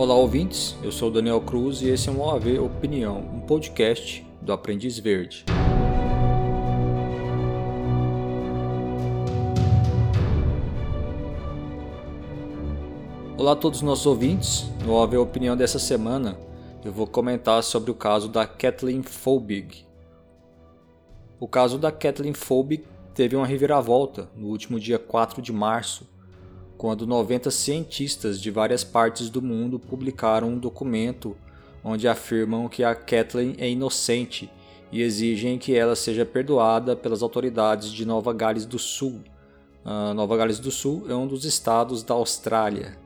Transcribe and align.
Olá, 0.00 0.14
ouvintes. 0.14 0.74
Eu 0.82 0.90
sou 0.90 1.10
o 1.10 1.12
Daniel 1.12 1.42
Cruz 1.42 1.82
e 1.82 1.90
esse 1.90 2.08
é 2.08 2.12
um 2.12 2.22
OAV 2.22 2.58
Opinião, 2.58 3.18
um 3.18 3.40
podcast 3.40 4.26
do 4.40 4.50
Aprendiz 4.50 4.98
Verde. 4.98 5.44
Olá 13.36 13.52
a 13.52 13.56
todos 13.56 13.80
os 13.80 13.82
nossos 13.82 14.06
ouvintes. 14.06 14.70
No 14.86 14.94
OAV 14.94 15.18
Opinião 15.18 15.54
dessa 15.54 15.78
semana, 15.78 16.38
eu 16.82 16.90
vou 16.90 17.06
comentar 17.06 17.62
sobre 17.62 17.90
o 17.90 17.94
caso 17.94 18.26
da 18.30 18.46
Kathleen 18.46 19.02
Fobig. 19.02 19.84
O 21.38 21.46
caso 21.46 21.76
da 21.76 21.92
Kathleen 21.92 22.32
Fobig 22.32 22.86
teve 23.14 23.36
uma 23.36 23.46
reviravolta 23.46 24.30
no 24.34 24.46
último 24.46 24.80
dia 24.80 24.98
4 24.98 25.42
de 25.42 25.52
março 25.52 26.08
quando 26.80 27.06
90 27.06 27.50
cientistas 27.50 28.40
de 28.40 28.50
várias 28.50 28.82
partes 28.82 29.28
do 29.28 29.42
mundo 29.42 29.78
publicaram 29.78 30.48
um 30.48 30.58
documento 30.58 31.36
onde 31.84 32.08
afirmam 32.08 32.70
que 32.70 32.82
a 32.82 32.94
Kathleen 32.94 33.54
é 33.58 33.68
inocente 33.68 34.50
e 34.90 35.02
exigem 35.02 35.58
que 35.58 35.76
ela 35.76 35.94
seja 35.94 36.24
perdoada 36.24 36.96
pelas 36.96 37.22
autoridades 37.22 37.92
de 37.92 38.06
Nova 38.06 38.32
Gales 38.32 38.64
do 38.64 38.78
Sul. 38.78 39.20
A 39.84 40.14
Nova 40.14 40.34
Gales 40.38 40.58
do 40.58 40.70
Sul 40.70 41.04
é 41.06 41.14
um 41.14 41.26
dos 41.26 41.44
estados 41.44 42.02
da 42.02 42.14
Austrália. 42.14 42.96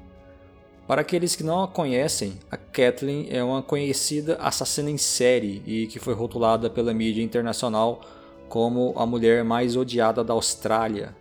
Para 0.86 1.00
aqueles 1.00 1.34
que 1.34 1.42
não 1.42 1.60
a 1.60 1.66
conhecem, 1.66 2.34
a 2.48 2.56
Kathleen 2.56 3.26
é 3.28 3.42
uma 3.42 3.60
conhecida 3.60 4.36
assassina 4.36 4.88
em 4.88 4.96
série 4.96 5.64
e 5.66 5.88
que 5.88 5.98
foi 5.98 6.14
rotulada 6.14 6.70
pela 6.70 6.94
mídia 6.94 7.24
internacional 7.24 8.02
como 8.48 8.94
a 8.96 9.04
mulher 9.04 9.42
mais 9.42 9.74
odiada 9.74 10.22
da 10.22 10.32
Austrália. 10.32 11.16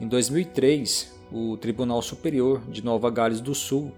Em 0.00 0.08
2003, 0.08 1.12
o 1.32 1.56
Tribunal 1.56 2.02
Superior 2.02 2.60
de 2.68 2.84
Nova 2.84 3.10
Gales 3.10 3.40
do 3.40 3.54
Sul 3.54 3.92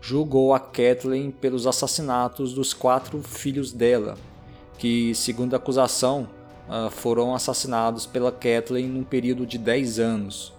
julgou 0.00 0.54
a 0.54 0.60
Kathleen 0.60 1.30
pelos 1.30 1.66
assassinatos 1.66 2.52
dos 2.52 2.72
quatro 2.72 3.20
filhos 3.22 3.72
dela, 3.72 4.16
que, 4.78 5.14
segundo 5.14 5.54
a 5.54 5.56
acusação, 5.56 6.28
ah, 6.68 6.90
foram 6.90 7.34
assassinados 7.34 8.06
pela 8.06 8.30
Kathleen 8.32 8.88
num 8.88 9.04
período 9.04 9.46
de 9.46 9.58
10 9.58 9.98
anos. 9.98 10.52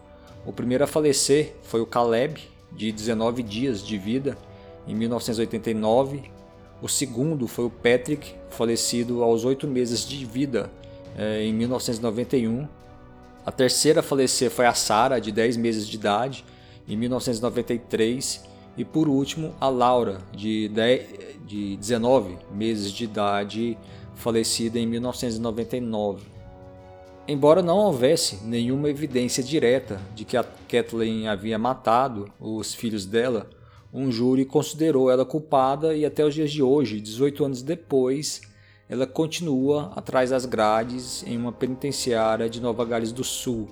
O 0.45 0.53
primeiro 0.53 0.83
a 0.83 0.87
falecer 0.87 1.55
foi 1.63 1.81
o 1.81 1.85
Caleb, 1.85 2.41
de 2.71 2.91
19 2.91 3.43
dias 3.43 3.85
de 3.85 3.97
vida, 3.97 4.37
em 4.87 4.95
1989. 4.95 6.31
O 6.81 6.87
segundo 6.87 7.47
foi 7.47 7.65
o 7.65 7.69
Patrick, 7.69 8.33
falecido 8.49 9.23
aos 9.23 9.43
8 9.43 9.67
meses 9.67 10.07
de 10.07 10.23
vida, 10.25 10.69
eh, 11.17 11.43
em 11.43 11.53
1991. 11.53 12.67
A 13.47 13.51
terceira 13.53 14.01
a 14.01 14.03
falecer 14.03 14.51
foi 14.51 14.65
a 14.65 14.73
Sarah, 14.73 15.19
de 15.19 15.31
10 15.31 15.55
meses 15.55 15.87
de 15.87 15.95
idade, 15.95 16.43
em 16.85 16.97
1993. 16.97 18.43
E 18.75 18.83
por 18.83 19.07
último, 19.07 19.55
a 19.57 19.69
Laura, 19.69 20.17
de, 20.35 20.67
10, 20.67 21.07
de 21.45 21.77
19 21.77 22.37
meses 22.51 22.91
de 22.91 23.05
idade, 23.05 23.77
falecida 24.15 24.77
em 24.77 24.85
1999. 24.85 26.25
Embora 27.25 27.61
não 27.61 27.77
houvesse 27.77 28.43
nenhuma 28.43 28.89
evidência 28.89 29.41
direta 29.41 30.01
de 30.13 30.25
que 30.25 30.35
a 30.35 30.43
Kathleen 30.67 31.29
havia 31.29 31.57
matado 31.57 32.29
os 32.41 32.73
filhos 32.73 33.05
dela, 33.05 33.49
um 33.93 34.11
júri 34.11 34.43
considerou 34.43 35.09
ela 35.09 35.23
culpada 35.23 35.95
e 35.95 36.05
até 36.05 36.25
os 36.25 36.33
dias 36.33 36.51
de 36.51 36.61
hoje, 36.61 36.99
18 36.99 37.45
anos 37.45 37.61
depois, 37.61 38.41
ela 38.89 39.05
continua 39.05 39.91
atrás 39.95 40.29
das 40.29 40.45
grades 40.45 41.23
em 41.27 41.37
uma 41.37 41.51
penitenciária 41.51 42.49
de 42.49 42.61
Nova 42.61 42.85
Gales 42.85 43.11
do 43.11 43.23
Sul. 43.23 43.67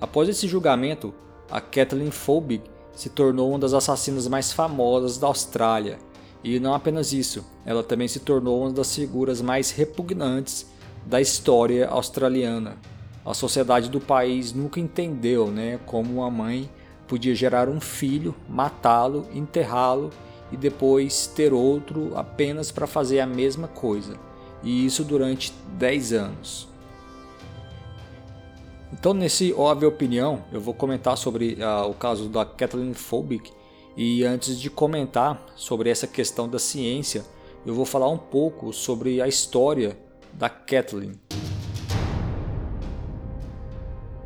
Após 0.00 0.28
esse 0.28 0.46
julgamento, 0.46 1.14
a 1.50 1.60
Kathleen 1.60 2.10
Fobig 2.10 2.62
se 2.92 3.08
tornou 3.08 3.50
uma 3.50 3.58
das 3.58 3.72
assassinas 3.72 4.28
mais 4.28 4.52
famosas 4.52 5.16
da 5.16 5.26
Austrália. 5.26 5.98
E 6.44 6.60
não 6.60 6.74
apenas 6.74 7.12
isso, 7.12 7.44
ela 7.64 7.82
também 7.82 8.06
se 8.06 8.20
tornou 8.20 8.60
uma 8.60 8.72
das 8.72 8.94
figuras 8.94 9.40
mais 9.40 9.70
repugnantes 9.70 10.66
da 11.06 11.20
história 11.20 11.88
australiana. 11.88 12.76
A 13.24 13.32
sociedade 13.34 13.88
do 13.88 14.00
país 14.00 14.52
nunca 14.52 14.78
entendeu 14.78 15.48
né, 15.48 15.80
como 15.86 16.20
uma 16.20 16.30
mãe 16.30 16.70
podia 17.06 17.34
gerar 17.34 17.68
um 17.68 17.80
filho, 17.80 18.34
matá-lo, 18.48 19.26
enterrá-lo 19.32 20.10
e 20.50 20.56
depois 20.56 21.26
ter 21.26 21.52
outro 21.52 22.12
apenas 22.16 22.70
para 22.70 22.86
fazer 22.86 23.20
a 23.20 23.26
mesma 23.26 23.68
coisa, 23.68 24.14
e 24.62 24.84
isso 24.84 25.04
durante 25.04 25.52
10 25.76 26.12
anos. 26.12 26.68
Então, 28.92 29.12
nesse 29.12 29.52
óbvio 29.52 29.88
opinião, 29.88 30.42
eu 30.50 30.60
vou 30.60 30.72
comentar 30.72 31.16
sobre 31.16 31.58
uh, 31.60 31.88
o 31.88 31.94
caso 31.94 32.28
da 32.28 32.44
Kathleen 32.44 32.94
Fobik 32.94 33.52
e 33.96 34.24
antes 34.24 34.58
de 34.58 34.70
comentar 34.70 35.44
sobre 35.54 35.90
essa 35.90 36.06
questão 36.06 36.48
da 36.48 36.58
ciência, 36.58 37.24
eu 37.66 37.74
vou 37.74 37.84
falar 37.84 38.08
um 38.08 38.16
pouco 38.16 38.72
sobre 38.72 39.20
a 39.20 39.28
história 39.28 39.98
da 40.32 40.48
Kathleen. 40.48 41.12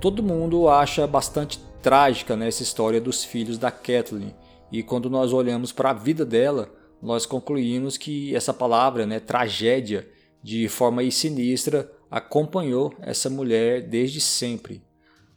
Todo 0.00 0.22
mundo 0.22 0.68
acha 0.68 1.06
bastante 1.06 1.58
trágica 1.82 2.36
né, 2.36 2.48
essa 2.48 2.62
história 2.62 3.00
dos 3.00 3.24
filhos 3.24 3.58
da 3.58 3.70
Kathleen 3.70 4.34
e 4.72 4.82
quando 4.82 5.10
nós 5.10 5.34
olhamos 5.34 5.70
para 5.70 5.90
a 5.90 5.94
vida 5.94 6.24
dela, 6.24 6.72
nós 7.02 7.26
concluímos 7.26 7.98
que 7.98 8.34
essa 8.34 8.54
palavra, 8.54 9.04
né, 9.04 9.20
tragédia, 9.20 10.08
de 10.42 10.66
forma 10.66 11.08
sinistra, 11.10 11.92
acompanhou 12.10 12.94
essa 13.02 13.28
mulher 13.28 13.82
desde 13.82 14.18
sempre. 14.20 14.82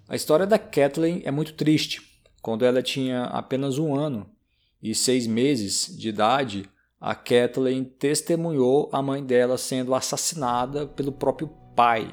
A 0.07 0.16
história 0.16 0.47
da 0.47 0.57
Kathleen 0.57 1.22
é 1.25 1.31
muito 1.31 1.53
triste. 1.53 2.01
Quando 2.41 2.63
ela 2.63 2.81
tinha 2.81 3.23
apenas 3.23 3.78
um 3.78 3.94
ano 3.94 4.29
e 4.81 4.96
seis 4.96 5.28
meses 5.28 5.94
de 5.97 6.09
idade, 6.09 6.69
a 7.02 7.13
Kathleen 7.13 7.84
testemunhou 7.84 8.90
a 8.94 9.02
mãe 9.02 9.23
dela 9.23 9.57
sendo 9.57 9.94
assassinada 9.94 10.88
pelo 10.88 11.12
próprio 11.12 11.50
pai, 11.75 12.09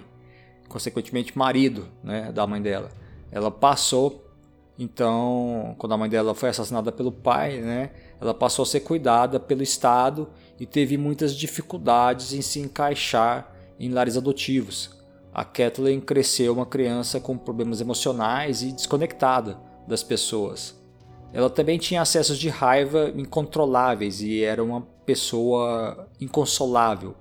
consequentemente 0.69 1.39
marido 1.39 1.89
né, 2.03 2.33
da 2.33 2.47
mãe 2.47 2.60
dela. 2.60 2.91
Ela 3.31 3.50
passou 3.50 4.25
então, 4.78 5.75
quando 5.78 5.93
a 5.93 5.97
mãe 5.97 6.09
dela 6.09 6.34
foi 6.34 6.49
assassinada 6.49 6.91
pelo 6.91 7.12
pai, 7.12 7.59
né, 7.59 7.91
ela 8.21 8.33
passou 8.33 8.62
a 8.62 8.66
ser 8.66 8.81
cuidada 8.81 9.38
pelo 9.38 9.62
Estado 9.62 10.28
e 10.59 10.66
teve 10.66 10.97
muitas 10.97 11.34
dificuldades 11.34 12.33
em 12.33 12.41
se 12.41 12.60
encaixar 12.60 13.53
em 13.78 13.91
lares 13.91 14.16
adotivos. 14.16 14.91
A 15.33 15.44
Kathleen 15.44 16.00
cresceu 16.00 16.53
uma 16.53 16.66
criança 16.66 17.21
com 17.21 17.37
problemas 17.37 17.81
emocionais 17.81 18.62
e 18.62 18.72
desconectada 18.72 19.59
das 19.87 20.03
pessoas. 20.03 20.81
Ela 21.33 21.49
também 21.49 21.78
tinha 21.78 22.03
acessos 22.03 22.39
de 22.39 22.49
raiva 22.49 23.10
incontroláveis 23.16 24.21
e 24.21 24.43
era 24.43 24.62
uma 24.62 24.83
pessoa 25.06 26.06
inconsolável. 26.21 27.15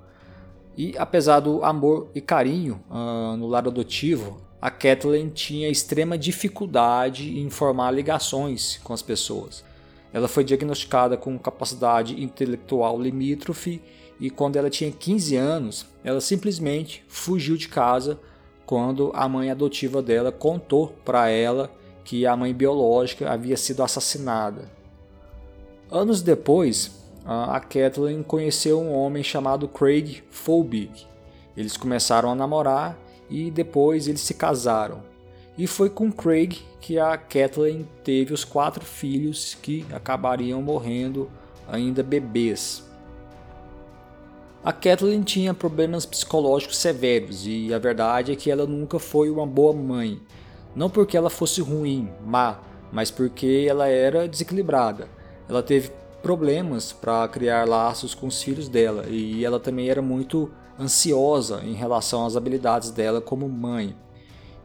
E 0.78 0.98
apesar 0.98 1.40
do 1.40 1.64
amor 1.64 2.10
e 2.14 2.20
carinho 2.20 2.82
uh, 2.90 3.36
no 3.38 3.48
lar 3.48 3.66
adotivo, 3.68 4.42
a 4.62 4.70
Kathleen 4.70 5.30
tinha 5.30 5.70
extrema 5.70 6.18
dificuldade 6.18 7.40
em 7.40 7.50
formar 7.50 7.90
ligações 7.90 8.80
com 8.84 8.94
as 8.94 9.02
pessoas. 9.02 9.64
Ela 10.14 10.28
foi 10.28 10.44
diagnosticada 10.44 11.18
com 11.18 11.40
capacidade 11.40 12.22
intelectual 12.22 13.02
limítrofe 13.02 13.82
e 14.20 14.30
quando 14.30 14.58
ela 14.58 14.70
tinha 14.70 14.92
15 14.92 15.36
anos, 15.36 15.86
ela 16.04 16.22
simplesmente 16.22 17.04
fugiu 17.08 17.58
de 17.58 17.68
casa 17.68 18.20
quando 18.66 19.12
a 19.16 19.28
mãe 19.28 19.50
adotiva 19.50 20.02
dela 20.02 20.32
contou 20.32 20.90
para 21.04 21.28
ela 21.30 21.72
que 22.04 22.28
a 22.28 22.36
mãe 22.38 22.54
biológica 22.54 23.32
havia 23.32 23.58
sido 23.58 23.82
assassinada. 23.82 24.70
Anos 25.90 26.22
depois, 26.22 27.02
a 27.26 27.60
Kathleen 27.60 28.22
conheceu 28.22 28.80
um 28.80 28.94
homem 28.94 29.24
chamado 29.24 29.68
Craig 29.68 30.24
Folbig. 30.30 31.08
Eles 31.58 31.76
começaram 31.76 32.32
a 32.32 32.36
namorar 32.36 32.98
e 33.31 33.50
depois 33.50 34.08
eles 34.08 34.22
se 34.22 34.34
casaram. 34.34 35.02
E 35.58 35.66
foi 35.66 35.90
com 35.90 36.11
Craig 36.11 36.59
que 36.82 37.00
a 37.00 37.17
Kathleen 37.17 37.88
teve 38.03 38.34
os 38.34 38.44
quatro 38.44 38.84
filhos 38.84 39.58
que 39.61 39.85
acabariam 39.94 40.61
morrendo 40.61 41.29
ainda 41.67 42.03
bebês. 42.03 42.84
A 44.64 44.72
Kathleen 44.72 45.23
tinha 45.23 45.53
problemas 45.53 46.06
psicológicos 46.06 46.78
severos 46.78 47.47
e 47.47 47.73
a 47.73 47.79
verdade 47.79 48.32
é 48.32 48.35
que 48.35 48.52
ela 48.52 48.67
nunca 48.67 49.00
foi 49.00 49.29
uma 49.29 49.47
boa 49.47 49.73
mãe. 49.73 50.22
Não 50.76 50.90
porque 50.90 51.17
ela 51.17 51.29
fosse 51.29 51.61
ruim, 51.61 52.09
má, 52.23 52.59
mas 52.91 53.09
porque 53.09 53.66
ela 53.67 53.88
era 53.88 54.28
desequilibrada. 54.28 55.08
Ela 55.50 55.64
teve 55.64 55.90
problemas 56.22 56.91
para 56.91 57.28
criar 57.28 57.67
laços 57.67 58.14
com 58.14 58.28
os 58.28 58.41
filhos 58.41 58.70
dela 58.70 59.06
e 59.08 59.44
ela 59.44 59.59
também 59.59 59.90
era 59.90 60.02
muito 60.02 60.52
ansiosa 60.82 61.62
em 61.64 61.74
relação 61.74 62.26
às 62.26 62.36
habilidades 62.36 62.90
dela 62.90 63.22
como 63.22 63.48
mãe. 63.48 63.96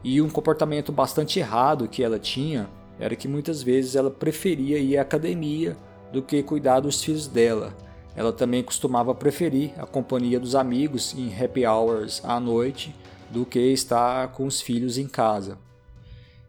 E 0.03 0.21
um 0.21 0.29
comportamento 0.29 0.91
bastante 0.91 1.39
errado 1.39 1.87
que 1.87 2.03
ela 2.03 2.17
tinha 2.17 2.69
era 2.99 3.15
que 3.15 3.27
muitas 3.27 3.61
vezes 3.61 3.95
ela 3.95 4.09
preferia 4.09 4.79
ir 4.79 4.97
à 4.97 5.01
academia 5.01 5.77
do 6.11 6.21
que 6.21 6.41
cuidar 6.41 6.79
dos 6.79 7.03
filhos 7.03 7.27
dela. 7.27 7.75
Ela 8.15 8.33
também 8.33 8.63
costumava 8.63 9.13
preferir 9.13 9.71
a 9.77 9.85
companhia 9.85 10.39
dos 10.39 10.55
amigos 10.55 11.13
em 11.13 11.31
happy 11.31 11.65
hours 11.65 12.21
à 12.23 12.39
noite 12.39 12.95
do 13.29 13.45
que 13.45 13.59
estar 13.59 14.29
com 14.29 14.45
os 14.45 14.59
filhos 14.59 14.97
em 14.97 15.07
casa. 15.07 15.57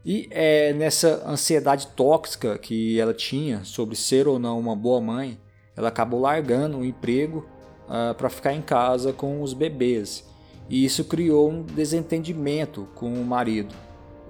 E 0.05 0.27
é 0.31 0.73
nessa 0.73 1.23
ansiedade 1.27 1.89
tóxica 1.89 2.57
que 2.57 2.99
ela 2.99 3.13
tinha 3.13 3.65
sobre 3.65 3.95
ser 3.97 4.27
ou 4.27 4.39
não 4.39 4.59
uma 4.59 4.75
boa 4.75 5.01
mãe, 5.01 5.39
ela 5.77 5.89
acabou 5.89 6.21
largando 6.21 6.79
o 6.79 6.85
emprego 6.85 7.47
uh, 7.89 8.15
para 8.15 8.29
ficar 8.29 8.53
em 8.53 8.63
casa 8.63 9.13
com 9.13 9.43
os 9.43 9.53
bebês. 9.53 10.25
E 10.69 10.85
isso 10.85 11.05
criou 11.05 11.51
um 11.51 11.63
desentendimento 11.63 12.87
com 12.95 13.13
o 13.13 13.25
marido. 13.25 13.75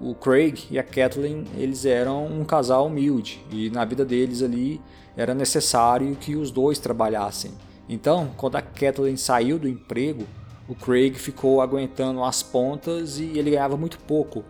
O 0.00 0.14
Craig 0.14 0.66
e 0.70 0.78
a 0.78 0.82
Kathleen, 0.82 1.44
eles 1.56 1.84
eram 1.84 2.26
um 2.26 2.44
casal 2.44 2.86
humilde 2.86 3.44
e 3.50 3.68
na 3.70 3.84
vida 3.84 4.04
deles 4.04 4.42
ali 4.42 4.80
era 5.16 5.34
necessário 5.34 6.14
que 6.14 6.36
os 6.36 6.52
dois 6.52 6.78
trabalhassem. 6.78 7.50
Então, 7.88 8.30
quando 8.36 8.56
a 8.56 8.62
Kathleen 8.62 9.16
saiu 9.16 9.58
do 9.58 9.68
emprego, 9.68 10.24
o 10.68 10.74
Craig 10.74 11.14
ficou 11.14 11.60
aguentando 11.60 12.22
as 12.22 12.42
pontas 12.42 13.18
e 13.18 13.24
ele 13.36 13.50
ganhava 13.50 13.76
muito 13.76 13.98
pouco. 13.98 14.44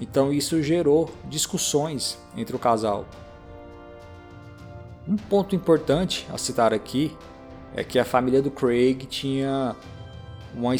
Então 0.00 0.32
isso 0.32 0.62
gerou 0.62 1.10
discussões 1.28 2.18
entre 2.36 2.54
o 2.54 2.58
casal. 2.58 3.04
Um 5.06 5.16
ponto 5.16 5.54
importante 5.54 6.26
a 6.32 6.38
citar 6.38 6.72
aqui 6.72 7.14
é 7.74 7.82
que 7.82 7.98
a 7.98 8.04
família 8.04 8.40
do 8.40 8.50
Craig 8.50 9.06
tinha 9.06 9.74
um 10.56 10.72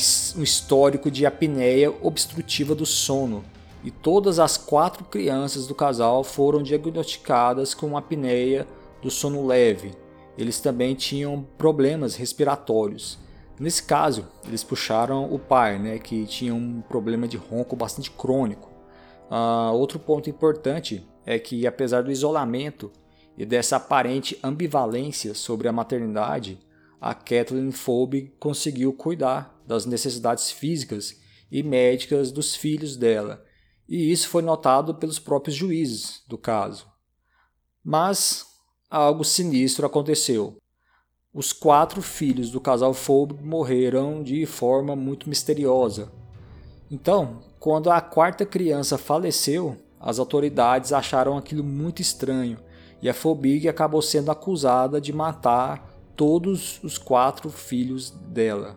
histórico 0.42 1.10
de 1.10 1.26
apneia 1.26 1.92
obstrutiva 2.02 2.74
do 2.74 2.86
sono 2.86 3.44
e 3.82 3.90
todas 3.90 4.38
as 4.38 4.56
quatro 4.56 5.04
crianças 5.04 5.66
do 5.66 5.74
casal 5.74 6.22
foram 6.24 6.62
diagnosticadas 6.62 7.74
com 7.74 7.96
apneia 7.96 8.66
do 9.02 9.10
sono 9.10 9.44
leve. 9.44 9.92
Eles 10.38 10.60
também 10.60 10.94
tinham 10.94 11.46
problemas 11.58 12.14
respiratórios. 12.14 13.18
Nesse 13.58 13.82
caso, 13.82 14.26
eles 14.46 14.64
puxaram 14.64 15.32
o 15.32 15.38
pai, 15.38 15.78
né, 15.78 15.98
que 15.98 16.24
tinha 16.26 16.54
um 16.54 16.80
problema 16.80 17.28
de 17.28 17.36
ronco 17.36 17.76
bastante 17.76 18.10
crônico. 18.10 18.70
Uh, 19.30 19.72
outro 19.74 19.98
ponto 19.98 20.28
importante 20.30 21.06
é 21.26 21.38
que, 21.38 21.66
apesar 21.66 22.02
do 22.02 22.10
isolamento 22.10 22.90
e 23.36 23.44
dessa 23.44 23.76
aparente 23.76 24.38
ambivalência 24.42 25.34
sobre 25.34 25.68
a 25.68 25.72
maternidade, 25.72 26.58
a 27.04 27.12
Kathleen 27.12 27.70
Phoebe 27.70 28.34
conseguiu 28.40 28.90
cuidar 28.90 29.62
das 29.66 29.84
necessidades 29.84 30.50
físicas 30.50 31.20
e 31.52 31.62
médicas 31.62 32.32
dos 32.32 32.56
filhos 32.56 32.96
dela, 32.96 33.44
e 33.86 34.10
isso 34.10 34.26
foi 34.26 34.40
notado 34.40 34.94
pelos 34.94 35.18
próprios 35.18 35.54
juízes 35.54 36.22
do 36.26 36.38
caso. 36.38 36.86
Mas 37.84 38.46
algo 38.88 39.22
sinistro 39.22 39.84
aconteceu. 39.84 40.56
Os 41.30 41.52
quatro 41.52 42.00
filhos 42.00 42.50
do 42.50 42.58
casal 42.58 42.94
Phoebe 42.94 43.34
morreram 43.34 44.22
de 44.22 44.46
forma 44.46 44.96
muito 44.96 45.28
misteriosa. 45.28 46.10
Então, 46.90 47.42
quando 47.60 47.90
a 47.90 48.00
quarta 48.00 48.46
criança 48.46 48.96
faleceu, 48.96 49.76
as 50.00 50.18
autoridades 50.18 50.90
acharam 50.90 51.36
aquilo 51.36 51.62
muito 51.62 52.00
estranho 52.00 52.58
e 53.02 53.10
a 53.10 53.12
Fobig 53.12 53.68
acabou 53.68 54.00
sendo 54.00 54.30
acusada 54.30 54.98
de 54.98 55.12
matar 55.12 55.93
todos 56.16 56.80
os 56.82 56.98
quatro 56.98 57.50
filhos 57.50 58.10
dela. 58.10 58.76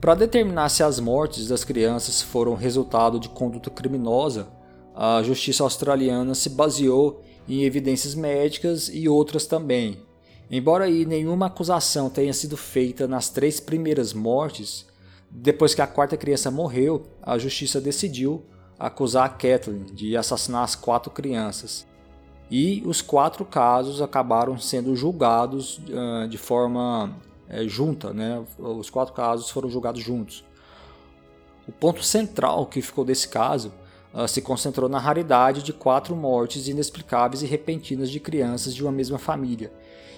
Para 0.00 0.14
determinar 0.14 0.70
se 0.70 0.82
as 0.82 0.98
mortes 0.98 1.46
das 1.46 1.62
crianças 1.62 2.22
foram 2.22 2.54
resultado 2.54 3.20
de 3.20 3.28
conduta 3.28 3.68
criminosa, 3.68 4.48
a 4.94 5.22
justiça 5.22 5.62
australiana 5.62 6.34
se 6.34 6.48
baseou 6.48 7.22
em 7.50 7.64
evidências 7.64 8.14
médicas 8.14 8.88
e 8.92 9.08
outras 9.08 9.44
também. 9.44 9.98
Embora 10.48 10.84
aí 10.84 11.04
nenhuma 11.04 11.46
acusação 11.46 12.08
tenha 12.08 12.32
sido 12.32 12.56
feita 12.56 13.08
nas 13.08 13.28
três 13.28 13.58
primeiras 13.58 14.12
mortes, 14.12 14.86
depois 15.28 15.74
que 15.74 15.82
a 15.82 15.86
quarta 15.86 16.16
criança 16.16 16.50
morreu, 16.50 17.06
a 17.20 17.38
justiça 17.38 17.80
decidiu 17.80 18.44
acusar 18.78 19.26
a 19.26 19.28
Kathleen 19.28 19.84
de 19.92 20.16
assassinar 20.16 20.62
as 20.62 20.74
quatro 20.74 21.10
crianças. 21.10 21.86
E 22.50 22.82
os 22.84 23.00
quatro 23.00 23.44
casos 23.44 24.00
acabaram 24.00 24.58
sendo 24.58 24.96
julgados 24.96 25.78
uh, 25.78 26.28
de 26.28 26.38
forma 26.38 27.14
é, 27.48 27.66
junta, 27.68 28.12
né? 28.12 28.44
os 28.58 28.90
quatro 28.90 29.14
casos 29.14 29.50
foram 29.50 29.68
julgados 29.68 30.02
juntos. 30.02 30.44
O 31.66 31.72
ponto 31.72 32.02
central 32.02 32.66
que 32.66 32.82
ficou 32.82 33.04
desse 33.04 33.28
caso 33.28 33.68
uh, 33.68 33.89
se 34.26 34.42
concentrou 34.42 34.88
na 34.88 34.98
raridade 34.98 35.62
de 35.62 35.72
quatro 35.72 36.16
mortes 36.16 36.68
inexplicáveis 36.68 37.42
e 37.42 37.46
repentinas 37.46 38.10
de 38.10 38.18
crianças 38.18 38.74
de 38.74 38.82
uma 38.82 38.92
mesma 38.92 39.18
família. 39.18 39.72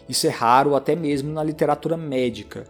Isso 0.09 0.27
é 0.27 0.31
raro 0.31 0.75
até 0.75 0.97
mesmo 0.97 1.33
na 1.33 1.45
literatura 1.45 1.97
médica. 1.97 2.67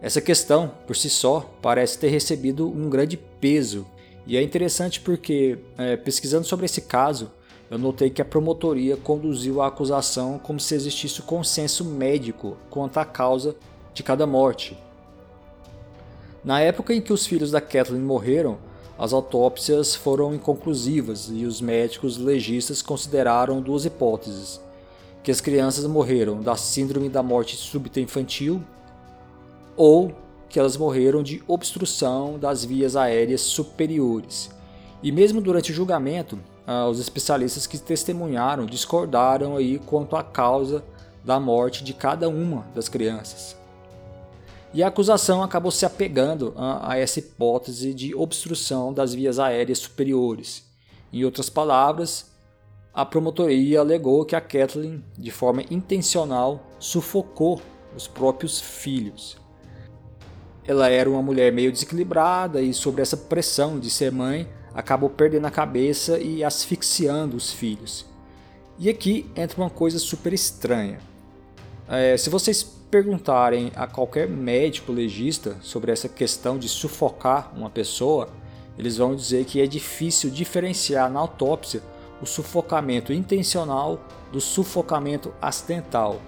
Essa 0.00 0.20
questão, 0.20 0.70
por 0.86 0.96
si 0.96 1.08
só, 1.08 1.50
parece 1.62 1.98
ter 1.98 2.08
recebido 2.08 2.68
um 2.68 2.90
grande 2.90 3.16
peso, 3.16 3.86
e 4.26 4.36
é 4.36 4.42
interessante 4.42 5.00
porque, 5.00 5.58
é, 5.76 5.96
pesquisando 5.96 6.46
sobre 6.46 6.64
esse 6.66 6.80
caso, 6.82 7.30
eu 7.70 7.78
notei 7.78 8.10
que 8.10 8.22
a 8.22 8.24
promotoria 8.24 8.96
conduziu 8.96 9.60
a 9.60 9.66
acusação 9.66 10.38
como 10.38 10.60
se 10.60 10.74
existisse 10.74 11.22
consenso 11.22 11.84
médico 11.84 12.56
quanto 12.70 12.98
à 12.98 13.04
causa 13.04 13.56
de 13.92 14.02
cada 14.02 14.26
morte. 14.26 14.78
Na 16.44 16.60
época 16.60 16.94
em 16.94 17.00
que 17.00 17.12
os 17.12 17.26
filhos 17.26 17.50
da 17.50 17.60
Kathleen 17.60 18.02
morreram, 18.02 18.58
as 18.98 19.12
autópsias 19.12 19.94
foram 19.94 20.34
inconclusivas 20.34 21.28
e 21.32 21.44
os 21.44 21.60
médicos 21.60 22.16
legistas 22.16 22.80
consideraram 22.80 23.60
duas 23.60 23.84
hipóteses: 23.84 24.60
que 25.22 25.30
as 25.30 25.40
crianças 25.40 25.84
morreram 25.86 26.40
da 26.40 26.56
síndrome 26.56 27.08
da 27.08 27.22
morte 27.22 27.56
súbita 27.56 28.00
infantil 28.00 28.62
ou 29.76 30.12
que 30.48 30.58
elas 30.60 30.76
morreram 30.76 31.22
de 31.22 31.42
obstrução 31.48 32.38
das 32.38 32.64
vias 32.64 32.94
aéreas 32.94 33.40
superiores. 33.40 34.50
E 35.02 35.10
mesmo 35.10 35.40
durante 35.40 35.72
o 35.72 35.74
julgamento, 35.74 36.38
ah, 36.64 36.86
os 36.86 37.00
especialistas 37.00 37.66
que 37.66 37.76
testemunharam 37.76 38.64
discordaram 38.64 39.56
aí 39.56 39.80
quanto 39.80 40.14
à 40.14 40.22
causa 40.22 40.84
da 41.24 41.40
morte 41.40 41.82
de 41.82 41.92
cada 41.92 42.28
uma 42.28 42.64
das 42.74 42.88
crianças. 42.88 43.56
E 44.74 44.82
a 44.82 44.88
acusação 44.88 45.40
acabou 45.40 45.70
se 45.70 45.86
apegando 45.86 46.52
a, 46.56 46.92
a 46.92 46.98
essa 46.98 47.20
hipótese 47.20 47.94
de 47.94 48.12
obstrução 48.12 48.92
das 48.92 49.14
vias 49.14 49.38
aéreas 49.38 49.78
superiores. 49.78 50.64
Em 51.12 51.24
outras 51.24 51.48
palavras, 51.48 52.32
a 52.92 53.06
promotoria 53.06 53.78
alegou 53.78 54.24
que 54.24 54.34
a 54.34 54.40
Kathleen, 54.40 55.04
de 55.16 55.30
forma 55.30 55.62
intencional, 55.70 56.60
sufocou 56.80 57.62
os 57.96 58.08
próprios 58.08 58.60
filhos. 58.60 59.36
Ela 60.66 60.88
era 60.88 61.08
uma 61.08 61.22
mulher 61.22 61.52
meio 61.52 61.70
desequilibrada 61.70 62.60
e, 62.60 62.74
sob 62.74 63.00
essa 63.00 63.16
pressão 63.16 63.78
de 63.78 63.88
ser 63.88 64.10
mãe, 64.10 64.48
acabou 64.74 65.08
perdendo 65.08 65.46
a 65.46 65.52
cabeça 65.52 66.18
e 66.18 66.42
asfixiando 66.42 67.36
os 67.36 67.52
filhos. 67.52 68.04
E 68.76 68.88
aqui 68.88 69.30
entra 69.36 69.60
uma 69.62 69.70
coisa 69.70 70.00
super 70.00 70.32
estranha. 70.32 70.98
É, 71.88 72.16
se 72.16 72.28
vocês 72.28 72.64
perguntarem 72.94 73.72
a 73.74 73.88
qualquer 73.88 74.28
médico 74.28 74.92
legista 74.92 75.56
sobre 75.60 75.90
essa 75.90 76.08
questão 76.08 76.56
de 76.56 76.68
sufocar 76.68 77.50
uma 77.52 77.68
pessoa, 77.68 78.28
eles 78.78 78.98
vão 78.98 79.16
dizer 79.16 79.44
que 79.46 79.60
é 79.60 79.66
difícil 79.66 80.30
diferenciar 80.30 81.10
na 81.10 81.18
autópsia 81.18 81.82
o 82.22 82.24
sufocamento 82.24 83.12
intencional 83.12 83.98
do 84.30 84.40
sufocamento 84.40 85.34
acidental. 85.42 86.20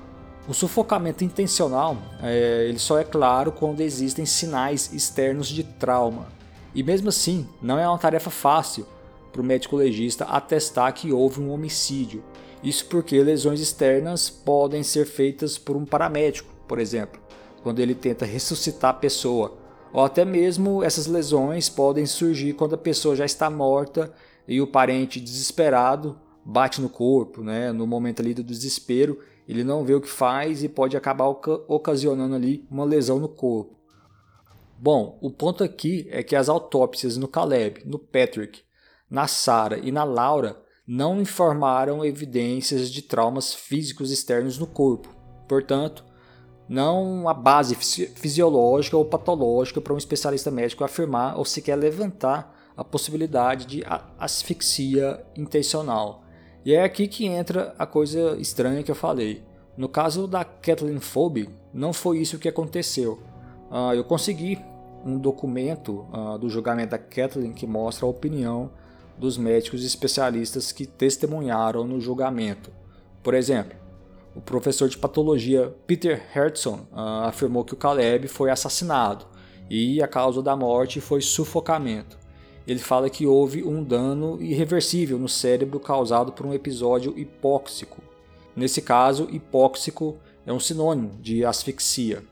O 0.48 0.52
sufocamento 0.52 1.22
intencional 1.22 1.98
é, 2.20 2.66
ele 2.68 2.80
só 2.80 2.98
é 2.98 3.04
claro 3.04 3.52
quando 3.52 3.80
existem 3.80 4.26
sinais 4.26 4.92
externos 4.92 5.46
de 5.46 5.62
trauma. 5.62 6.26
E 6.74 6.82
mesmo 6.82 7.10
assim, 7.10 7.48
não 7.62 7.78
é 7.78 7.88
uma 7.88 7.96
tarefa 7.96 8.28
fácil 8.28 8.84
para 9.30 9.40
o 9.40 9.44
médico 9.44 9.76
legista 9.76 10.24
atestar 10.24 10.92
que 10.92 11.12
houve 11.12 11.40
um 11.40 11.52
homicídio. 11.52 12.24
Isso 12.60 12.86
porque 12.86 13.22
lesões 13.22 13.60
externas 13.60 14.28
podem 14.28 14.82
ser 14.82 15.06
feitas 15.06 15.56
por 15.56 15.76
um 15.76 15.84
paramédico, 15.84 16.55
por 16.66 16.78
exemplo, 16.78 17.20
quando 17.62 17.80
ele 17.80 17.94
tenta 17.94 18.24
ressuscitar 18.24 18.90
a 18.90 18.98
pessoa. 18.98 19.58
Ou 19.92 20.04
até 20.04 20.24
mesmo 20.24 20.82
essas 20.82 21.06
lesões 21.06 21.68
podem 21.68 22.06
surgir 22.06 22.52
quando 22.52 22.74
a 22.74 22.78
pessoa 22.78 23.16
já 23.16 23.24
está 23.24 23.48
morta 23.48 24.12
e 24.46 24.60
o 24.60 24.66
parente 24.66 25.20
desesperado 25.20 26.18
bate 26.44 26.80
no 26.80 26.88
corpo, 26.88 27.42
né? 27.42 27.72
no 27.72 27.86
momento 27.86 28.20
ali 28.20 28.32
do 28.32 28.44
desespero, 28.44 29.18
ele 29.48 29.64
não 29.64 29.84
vê 29.84 29.94
o 29.94 30.00
que 30.00 30.08
faz 30.08 30.62
e 30.62 30.68
pode 30.68 30.96
acabar 30.96 31.26
ocasionando 31.26 32.34
ali 32.34 32.66
uma 32.70 32.84
lesão 32.84 33.18
no 33.18 33.28
corpo. 33.28 33.76
Bom, 34.78 35.18
o 35.22 35.30
ponto 35.30 35.64
aqui 35.64 36.06
é 36.10 36.22
que 36.22 36.36
as 36.36 36.48
autópsias 36.48 37.16
no 37.16 37.26
Caleb, 37.26 37.82
no 37.86 37.98
Patrick, 37.98 38.60
na 39.08 39.26
Sarah 39.26 39.78
e 39.78 39.90
na 39.90 40.04
Laura 40.04 40.60
não 40.86 41.20
informaram 41.20 42.04
evidências 42.04 42.90
de 42.90 43.02
traumas 43.02 43.54
físicos 43.54 44.12
externos 44.12 44.58
no 44.58 44.66
corpo. 44.66 45.08
Portanto, 45.48 46.04
não 46.68 47.28
há 47.28 47.34
base 47.34 47.74
fisiológica 47.74 48.96
ou 48.96 49.04
patológica 49.04 49.80
para 49.80 49.94
um 49.94 49.98
especialista 49.98 50.50
médico 50.50 50.84
afirmar 50.84 51.38
ou 51.38 51.44
sequer 51.44 51.76
levantar 51.76 52.54
a 52.76 52.84
possibilidade 52.84 53.66
de 53.66 53.84
asfixia 54.18 55.24
intencional. 55.36 56.22
E 56.64 56.74
é 56.74 56.82
aqui 56.82 57.06
que 57.06 57.26
entra 57.26 57.74
a 57.78 57.86
coisa 57.86 58.36
estranha 58.38 58.82
que 58.82 58.90
eu 58.90 58.94
falei. 58.94 59.42
No 59.76 59.88
caso 59.88 60.26
da 60.26 60.44
Kathleen 60.44 60.98
Phoebe, 60.98 61.48
não 61.72 61.92
foi 61.92 62.18
isso 62.18 62.38
que 62.38 62.48
aconteceu. 62.48 63.20
Uh, 63.70 63.94
eu 63.94 64.04
consegui 64.04 64.58
um 65.04 65.18
documento 65.18 66.06
uh, 66.12 66.36
do 66.38 66.48
julgamento 66.48 66.90
da 66.90 66.98
Kathleen 66.98 67.52
que 67.52 67.66
mostra 67.66 68.04
a 68.04 68.08
opinião 68.08 68.70
dos 69.16 69.38
médicos 69.38 69.84
especialistas 69.84 70.72
que 70.72 70.86
testemunharam 70.86 71.86
no 71.86 72.00
julgamento. 72.00 72.70
Por 73.22 73.34
exemplo, 73.34 73.76
o 74.36 74.40
professor 74.42 74.86
de 74.86 74.98
patologia 74.98 75.74
Peter 75.86 76.22
Hertzon 76.34 76.86
uh, 76.92 77.24
afirmou 77.24 77.64
que 77.64 77.72
o 77.72 77.76
Caleb 77.76 78.28
foi 78.28 78.50
assassinado 78.50 79.24
e 79.70 80.02
a 80.02 80.06
causa 80.06 80.42
da 80.42 80.54
morte 80.54 81.00
foi 81.00 81.22
sufocamento. 81.22 82.18
Ele 82.66 82.78
fala 82.78 83.08
que 83.08 83.26
houve 83.26 83.64
um 83.64 83.82
dano 83.82 84.40
irreversível 84.42 85.18
no 85.18 85.28
cérebro 85.28 85.80
causado 85.80 86.32
por 86.32 86.44
um 86.44 86.52
episódio 86.52 87.18
hipóxico. 87.18 88.02
Nesse 88.54 88.82
caso, 88.82 89.26
hipóxico 89.30 90.18
é 90.44 90.52
um 90.52 90.60
sinônimo 90.60 91.12
de 91.20 91.44
asfixia. 91.44 92.22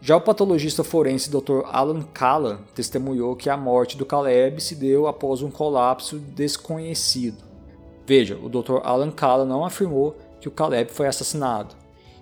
Já 0.00 0.16
o 0.16 0.20
patologista 0.20 0.82
forense 0.82 1.30
Dr. 1.30 1.60
Alan 1.66 2.02
Callan 2.02 2.60
testemunhou 2.74 3.36
que 3.36 3.50
a 3.50 3.56
morte 3.56 3.96
do 3.96 4.06
Caleb 4.06 4.60
se 4.60 4.74
deu 4.74 5.06
após 5.06 5.42
um 5.42 5.50
colapso 5.50 6.18
desconhecido. 6.18 7.44
Veja, 8.06 8.36
o 8.36 8.48
Dr. 8.48 8.78
Alan 8.82 9.10
Callan 9.10 9.44
não 9.44 9.64
afirmou 9.64 10.16
que 10.40 10.48
o 10.48 10.52
Caleb 10.52 10.90
foi 10.90 11.06
assassinado. 11.06 11.74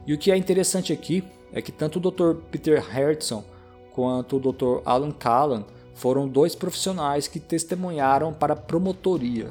E 0.06 0.12
o 0.12 0.18
que 0.18 0.30
é 0.30 0.36
interessante 0.36 0.92
aqui 0.92 1.24
é 1.52 1.62
que 1.62 1.72
tanto 1.72 1.98
o 1.98 2.10
Dr. 2.10 2.40
Peter 2.50 2.84
Hertzon 2.96 3.44
quanto 3.92 4.36
o 4.36 4.52
Dr. 4.52 4.82
Alan 4.84 5.10
Callan 5.10 5.64
foram 5.94 6.28
dois 6.28 6.54
profissionais 6.54 7.26
que 7.26 7.40
testemunharam 7.40 8.32
para 8.32 8.52
a 8.52 8.56
promotoria. 8.56 9.50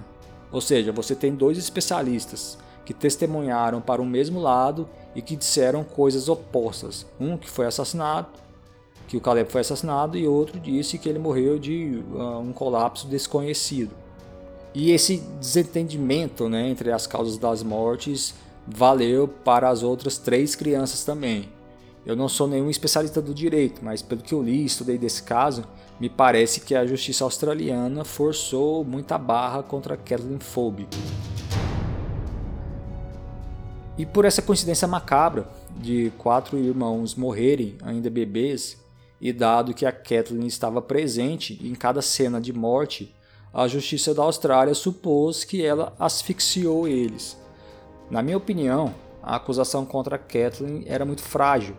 Ou 0.52 0.62
seja, 0.62 0.92
você 0.92 1.14
tem 1.14 1.36
dois 1.36 1.58
especialistas 1.58 2.58
que 2.86 2.94
testemunharam 2.94 3.82
para 3.82 4.02
o 4.02 4.06
mesmo 4.06 4.40
lado 4.40 4.88
e 5.14 5.22
que 5.22 5.36
disseram 5.36 5.84
coisas 5.84 6.30
opostas. 6.30 7.06
Um 7.20 7.38
que 7.38 7.50
foi 7.50 7.66
assassinado, 7.66 8.30
que 9.10 9.18
o 9.18 9.22
Caleb 9.22 9.52
foi 9.52 9.62
assassinado, 9.62 10.18
e 10.18 10.26
outro 10.26 10.58
disse 10.58 10.98
que 10.98 11.10
ele 11.10 11.20
morreu 11.20 11.60
de 11.60 12.02
uh, 12.14 12.40
um 12.40 12.54
colapso 12.54 13.08
desconhecido. 13.08 13.92
E 14.74 14.92
esse 14.92 15.18
desentendimento 15.40 16.48
né, 16.48 16.70
entre 16.70 16.92
as 16.92 17.06
causas 17.06 17.38
das 17.38 17.62
mortes 17.62 18.34
valeu 18.68 19.28
para 19.28 19.70
as 19.70 19.82
outras 19.82 20.18
três 20.18 20.56
crianças 20.56 21.04
também. 21.04 21.50
Eu 22.06 22.16
não 22.16 22.30
sou 22.30 22.48
nenhum 22.48 22.70
especialista 22.70 23.22
do 23.22 23.34
direito, 23.34 23.84
mas 23.84 24.02
pelo 24.02 24.22
que 24.22 24.34
eu 24.34 24.42
li 24.42 24.62
e 24.62 24.66
estudei 24.66 24.98
desse 24.98 25.24
caso, 25.24 25.64
me 26.00 26.10
parece 26.10 26.62
que 26.62 26.76
a 26.76 26.86
justiça 26.86 27.24
australiana 27.24 28.04
forçou 28.04 28.84
muita 28.84 29.18
barra 29.18 29.64
contra 29.64 29.98
Kathleen 29.98 30.40
Phoebe. 30.40 30.88
E 33.98 34.06
por 34.06 34.26
essa 34.26 34.42
coincidência 34.42 34.88
macabra 34.88 35.50
de 35.76 36.12
quatro 36.18 36.58
irmãos 36.58 37.16
morrerem 37.16 37.76
ainda 37.82 38.10
bebês, 38.10 38.78
e 39.20 39.34
dado 39.34 39.74
que 39.74 39.86
a 39.86 39.92
Kathleen 39.92 40.46
estava 40.46 40.80
presente 40.80 41.60
em 41.64 41.74
cada 41.74 42.04
cena 42.04 42.40
de 42.40 42.54
morte, 42.54 43.14
a 43.52 43.68
justiça 43.68 44.14
da 44.14 44.22
Austrália 44.22 44.76
supôs 44.76 45.44
que 45.44 45.66
ela 45.66 45.94
asfixiou 45.98 46.88
eles 46.88 47.36
na 48.10 48.22
minha 48.22 48.38
opinião, 48.38 48.94
a 49.22 49.36
acusação 49.36 49.86
contra 49.86 50.18
Kathleen 50.18 50.84
era 50.86 51.06
muito 51.06 51.22
frágil, 51.22 51.76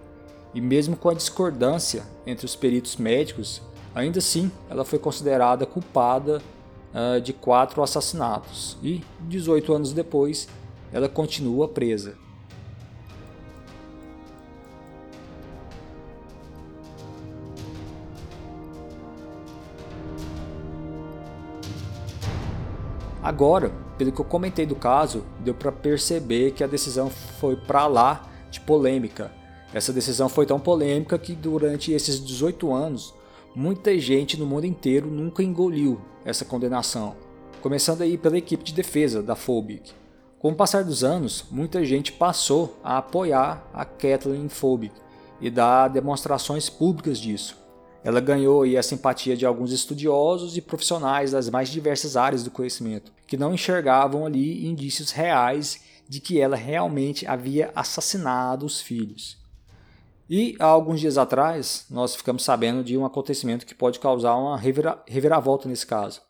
e 0.55 0.61
mesmo 0.61 0.97
com 0.97 1.09
a 1.09 1.15
discordância 1.15 2.03
entre 2.27 2.45
os 2.45 2.55
peritos 2.55 2.97
médicos, 2.97 3.63
ainda 3.95 4.19
assim 4.19 4.51
ela 4.69 4.85
foi 4.85 4.99
considerada 4.99 5.65
culpada 5.67 6.43
uh, 6.93 7.21
de 7.21 7.33
quatro 7.33 7.83
assassinatos 7.83 8.77
e, 8.83 9.03
18 9.23 9.73
anos 9.73 9.93
depois, 9.93 10.49
ela 10.93 11.09
continua 11.09 11.69
presa. 11.69 12.17
Agora, 23.29 23.71
pelo 23.99 24.11
que 24.11 24.23
eu 24.23 24.25
comentei 24.25 24.65
do 24.65 24.75
caso, 24.75 25.23
deu 25.41 25.53
para 25.53 25.71
perceber 25.71 26.53
que 26.53 26.65
a 26.65 26.67
decisão 26.67 27.11
foi 27.11 27.57
para 27.57 27.87
lá 27.87 28.27
de 28.51 28.59
polêmica. 28.59 29.31
Essa 29.71 29.93
decisão 29.93 30.31
foi 30.31 30.47
tão 30.47 30.59
polêmica 30.59 31.19
que 31.19 31.35
durante 31.35 31.93
esses 31.93 32.25
18 32.25 32.73
anos, 32.73 33.13
muita 33.55 33.99
gente 33.99 34.39
no 34.39 34.47
mundo 34.47 34.65
inteiro 34.65 35.11
nunca 35.11 35.43
engoliu 35.43 36.01
essa 36.25 36.43
condenação. 36.43 37.17
Começando 37.61 38.01
aí 38.01 38.17
pela 38.17 38.39
equipe 38.39 38.65
de 38.65 38.73
defesa 38.73 39.23
da 39.23 39.37
Phobic. 39.37 39.93
Com 40.39 40.53
o 40.53 40.57
passar 40.57 40.83
dos 40.83 41.05
anos, 41.05 41.45
muita 41.51 41.85
gente 41.85 42.13
passou 42.13 42.79
a 42.83 42.97
apoiar 42.97 43.69
a 43.75 43.85
Kathleen 43.85 44.49
Phobic 44.49 44.95
e 45.39 45.51
dar 45.51 45.89
demonstrações 45.89 46.71
públicas 46.71 47.19
disso. 47.19 47.59
Ela 48.05 48.21
ganhou 48.21 48.63
a 48.63 48.83
simpatia 48.83 49.37
de 49.37 49.45
alguns 49.45 49.73
estudiosos 49.73 50.57
e 50.57 50.61
profissionais 50.61 51.33
das 51.33 51.51
mais 51.51 51.69
diversas 51.69 52.17
áreas 52.17 52.45
do 52.45 52.51
conhecimento, 52.51 53.13
que 53.27 53.37
não 53.37 53.55
enxergavam 53.55 54.25
ali 54.25 54.67
indícios 54.67 55.11
reais 55.11 55.81
de 56.09 56.21
que 56.21 56.41
ela 56.41 56.57
realmente 56.57 57.27
havia 57.27 57.71
assassinado 57.75 58.65
os 58.65 58.81
filhos. 58.81 59.37
E 60.31 60.57
há 60.59 60.67
alguns 60.67 61.01
dias 61.01 61.19
atrás, 61.19 61.87
nós 61.91 62.15
ficamos 62.15 62.45
sabendo 62.45 62.85
de 62.85 62.97
um 62.97 63.05
acontecimento 63.05 63.67
que 63.67 63.75
pode 63.75 63.99
causar 63.99 64.37
uma 64.37 64.57
revira 64.57 65.03
reviravolta 65.07 65.69
nesse 65.69 65.87
caso. 65.87 66.21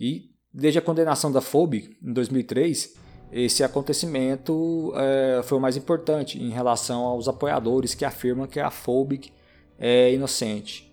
E 0.00 0.30
desde 0.52 0.78
a 0.78 0.82
condenação 0.82 1.30
da 1.30 1.40
FOB 1.40 1.96
em 2.02 2.12
2003, 2.12 2.94
esse 3.30 3.64
acontecimento 3.64 4.92
é, 4.94 5.42
foi 5.42 5.56
o 5.56 5.60
mais 5.60 5.76
importante 5.76 6.38
em 6.42 6.50
relação 6.50 7.02
aos 7.02 7.28
apoiadores 7.28 7.94
que 7.94 8.04
afirmam 8.04 8.46
que 8.46 8.60
a 8.60 8.70
FOBIC 8.70 9.32
é 9.78 10.12
inocente. 10.12 10.91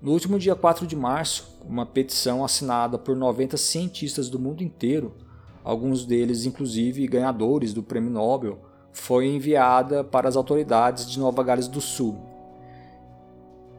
No 0.00 0.12
último 0.12 0.38
dia 0.38 0.54
4 0.54 0.86
de 0.86 0.94
março, 0.94 1.58
uma 1.66 1.86
petição 1.86 2.44
assinada 2.44 2.98
por 2.98 3.16
90 3.16 3.56
cientistas 3.56 4.28
do 4.28 4.38
mundo 4.38 4.62
inteiro, 4.62 5.14
alguns 5.64 6.04
deles 6.04 6.44
inclusive 6.44 7.06
ganhadores 7.06 7.72
do 7.72 7.82
Prêmio 7.82 8.10
Nobel, 8.10 8.58
foi 8.92 9.26
enviada 9.26 10.04
para 10.04 10.28
as 10.28 10.36
autoridades 10.36 11.10
de 11.10 11.18
Nova 11.18 11.42
Gales 11.42 11.66
do 11.66 11.80
Sul. 11.80 12.18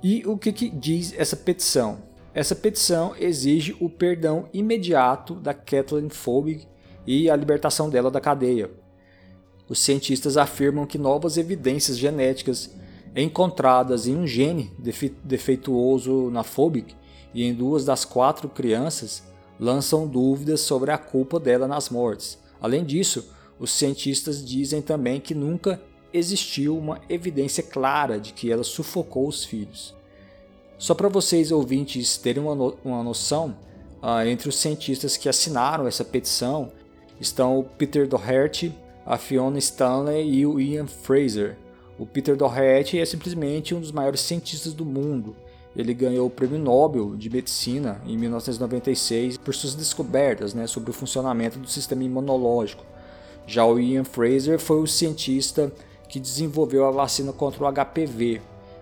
E 0.02 0.24
o 0.26 0.38
que, 0.38 0.52
que 0.52 0.70
diz 0.70 1.14
essa 1.18 1.36
petição? 1.36 2.00
Essa 2.34 2.56
petição 2.56 3.16
exige 3.18 3.76
o 3.80 3.90
perdão 3.90 4.48
imediato 4.54 5.36
da 5.36 5.54
Kathleen 5.54 6.10
Phoebe 6.10 6.68
e 7.06 7.30
a 7.30 7.36
libertação 7.36 7.90
dela 7.90 8.12
da 8.12 8.22
cadeia. 8.22 8.70
Os 9.70 9.80
cientistas 9.80 10.36
afirmam 10.36 10.86
que 10.86 10.98
novas 10.98 11.38
evidências 11.38 11.98
genéticas 11.98 12.72
encontradas 13.24 14.08
em 14.08 14.16
um 14.16 14.28
gene 14.28 14.72
defeituoso 15.24 16.30
na 16.30 16.44
Phobic 16.44 16.96
e 17.34 17.44
em 17.44 17.54
duas 17.54 17.84
das 17.84 18.06
quatro 18.06 18.48
crianças 18.48 19.24
lançam 19.60 20.08
dúvidas 20.08 20.62
sobre 20.62 20.92
a 20.92 20.98
culpa 20.98 21.40
dela 21.40 21.68
nas 21.68 21.90
mortes. 21.90 22.38
Além 22.62 22.86
disso, 22.86 23.34
os 23.60 23.72
cientistas 23.72 24.46
dizem 24.46 24.82
também 24.82 25.20
que 25.20 25.34
nunca 25.34 25.82
existiu 26.14 26.78
uma 26.78 27.02
evidência 27.10 27.64
clara 27.64 28.20
de 28.20 28.34
que 28.34 28.52
ela 28.52 28.64
sufocou 28.64 29.28
os 29.28 29.44
filhos. 29.44 29.96
Só 30.78 30.94
para 30.94 31.10
vocês 31.10 31.52
ouvintes 31.52 32.18
terem 32.18 32.44
uma, 32.44 32.54
no 32.54 32.78
uma 32.86 33.04
noção, 33.04 33.58
uh, 34.02 34.28
entre 34.28 34.48
os 34.48 34.58
cientistas 34.58 35.18
que 35.18 35.28
assinaram 35.28 35.88
essa 35.88 36.06
petição 36.06 36.72
estão 37.20 37.60
o 37.60 37.64
Peter 37.64 38.08
Doherty, 38.08 38.74
a 39.06 39.18
Fiona 39.18 39.58
Stanley 39.58 40.30
e 40.30 40.46
o 40.46 40.60
Ian 40.60 40.86
Fraser. 40.86 41.58
O 42.00 42.06
Peter 42.06 42.36
Doherty 42.36 43.00
é 43.00 43.06
simplesmente 43.06 43.74
um 43.74 43.80
dos 43.80 43.92
maiores 43.92 44.22
cientistas 44.22 44.74
do 44.74 44.86
mundo. 44.86 45.36
Ele 45.76 45.94
ganhou 45.94 46.28
o 46.28 46.30
Prêmio 46.30 46.60
Nobel 46.60 47.16
de 47.16 47.30
Medicina 47.30 48.02
em 48.06 48.16
1996 48.18 49.38
por 49.38 49.54
suas 49.54 49.74
descobertas 49.74 50.54
né, 50.54 50.68
sobre 50.68 50.92
o 50.92 50.94
funcionamento 50.94 51.58
do 51.58 51.68
sistema 51.68 52.04
imunológico. 52.04 52.86
Já 53.48 53.66
o 53.66 53.80
Ian 53.80 54.04
Fraser 54.04 54.60
foi 54.60 54.80
o 54.80 54.88
cientista 54.88 55.72
que 56.08 56.20
desenvolveu 56.20 56.86
a 56.86 56.92
vacina 56.92 57.34
contra 57.34 57.64
o 57.64 57.72
HPV. 57.72 58.42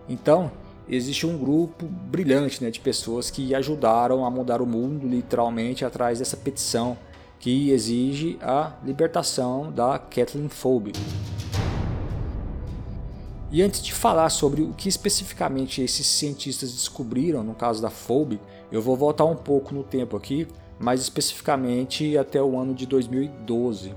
Então, 0.09 0.51
existe 0.89 1.25
um 1.25 1.37
grupo 1.37 1.85
brilhante 1.85 2.63
né, 2.63 2.69
de 2.69 2.79
pessoas 2.79 3.29
que 3.29 3.55
ajudaram 3.55 4.25
a 4.25 4.29
mudar 4.29 4.61
o 4.61 4.65
mundo, 4.65 5.07
literalmente, 5.07 5.85
atrás 5.85 6.19
dessa 6.19 6.35
petição 6.35 6.97
que 7.39 7.69
exige 7.69 8.37
a 8.41 8.73
libertação 8.83 9.71
da 9.71 9.99
Kathleen 9.99 10.49
Phoebe. 10.49 10.93
E 13.55 13.61
antes 13.61 13.81
de 13.81 13.93
falar 13.93 14.29
sobre 14.31 14.63
o 14.63 14.73
que 14.73 14.89
especificamente 14.89 15.81
esses 15.81 16.05
cientistas 16.05 16.73
descobriram 16.73 17.41
no 17.41 17.55
caso 17.55 17.81
da 17.81 17.89
FOB, 17.89 18.37
eu 18.69 18.81
vou 18.81 18.97
voltar 18.97 19.23
um 19.23 19.33
pouco 19.37 19.73
no 19.73 19.81
tempo 19.81 20.17
aqui, 20.17 20.45
mais 20.77 20.99
especificamente 20.99 22.17
até 22.17 22.43
o 22.43 22.59
ano 22.59 22.73
de 22.73 22.85
2012. 22.85 23.93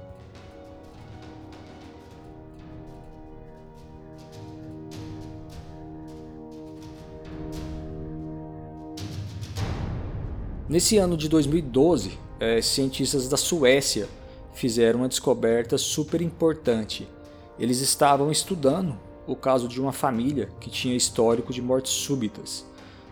Nesse 10.69 10.99
ano 10.99 11.17
de 11.17 11.29
2012, 11.29 12.17
é, 12.39 12.63
cientistas 12.63 13.29
da 13.29 13.37
Suécia 13.37 14.09
fizeram 14.55 15.01
uma 15.01 15.09
descoberta 15.09 15.77
super 15.77 16.23
importante. 16.23 17.09
Eles 17.59 17.81
estavam 17.81 18.31
estudando 18.31 19.08
o 19.29 19.37
caso 19.37 19.69
de 19.69 19.81
uma 19.81 19.93
família 19.93 20.49
que 20.59 20.71
tinha 20.71 20.97
histórico 20.97 21.53
de 21.53 21.61
mortes 21.61 21.93
súbitas. 21.93 22.65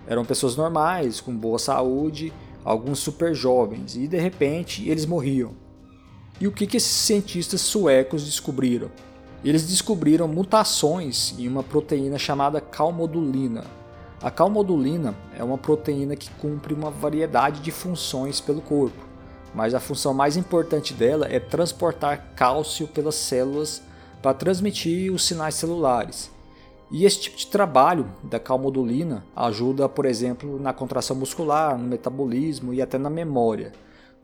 Eram 0.06 0.24
pessoas 0.24 0.56
normais, 0.56 1.20
com 1.20 1.36
boa 1.36 1.58
saúde, 1.58 2.32
alguns 2.64 3.00
super 3.00 3.34
jovens, 3.34 3.94
e 3.94 4.08
de 4.08 4.18
repente 4.18 4.88
eles 4.88 5.04
morriam. 5.04 5.52
E 6.40 6.46
o 6.48 6.52
que, 6.52 6.66
que 6.66 6.78
esses 6.78 6.90
cientistas 6.90 7.60
suecos 7.60 8.24
descobriram? 8.24 8.90
Eles 9.44 9.66
descobriram 9.66 10.26
mutações 10.26 11.34
em 11.38 11.46
uma 11.46 11.62
proteína 11.62 12.18
chamada 12.18 12.60
calmodulina. 12.60 13.64
A 14.22 14.30
calmodulina 14.30 15.14
é 15.38 15.44
uma 15.44 15.58
proteína 15.58 16.16
que 16.16 16.30
cumpre 16.32 16.72
uma 16.72 16.90
variedade 16.90 17.60
de 17.60 17.70
funções 17.70 18.40
pelo 18.40 18.62
corpo, 18.62 19.04
mas 19.54 19.74
a 19.74 19.80
função 19.80 20.14
mais 20.14 20.36
importante 20.36 20.94
dela 20.94 21.26
é 21.30 21.38
transportar 21.38 22.32
cálcio 22.34 22.88
pelas 22.88 23.14
células 23.14 23.82
para 24.22 24.34
transmitir 24.34 25.12
os 25.12 25.24
sinais 25.24 25.54
celulares. 25.54 26.30
E 26.90 27.04
esse 27.04 27.20
tipo 27.20 27.36
de 27.36 27.46
trabalho 27.48 28.12
da 28.22 28.38
calmodulina 28.38 29.24
ajuda, 29.34 29.88
por 29.88 30.06
exemplo, 30.06 30.60
na 30.60 30.72
contração 30.72 31.16
muscular, 31.16 31.76
no 31.76 31.88
metabolismo 31.88 32.72
e 32.72 32.80
até 32.80 32.96
na 32.96 33.10
memória. 33.10 33.72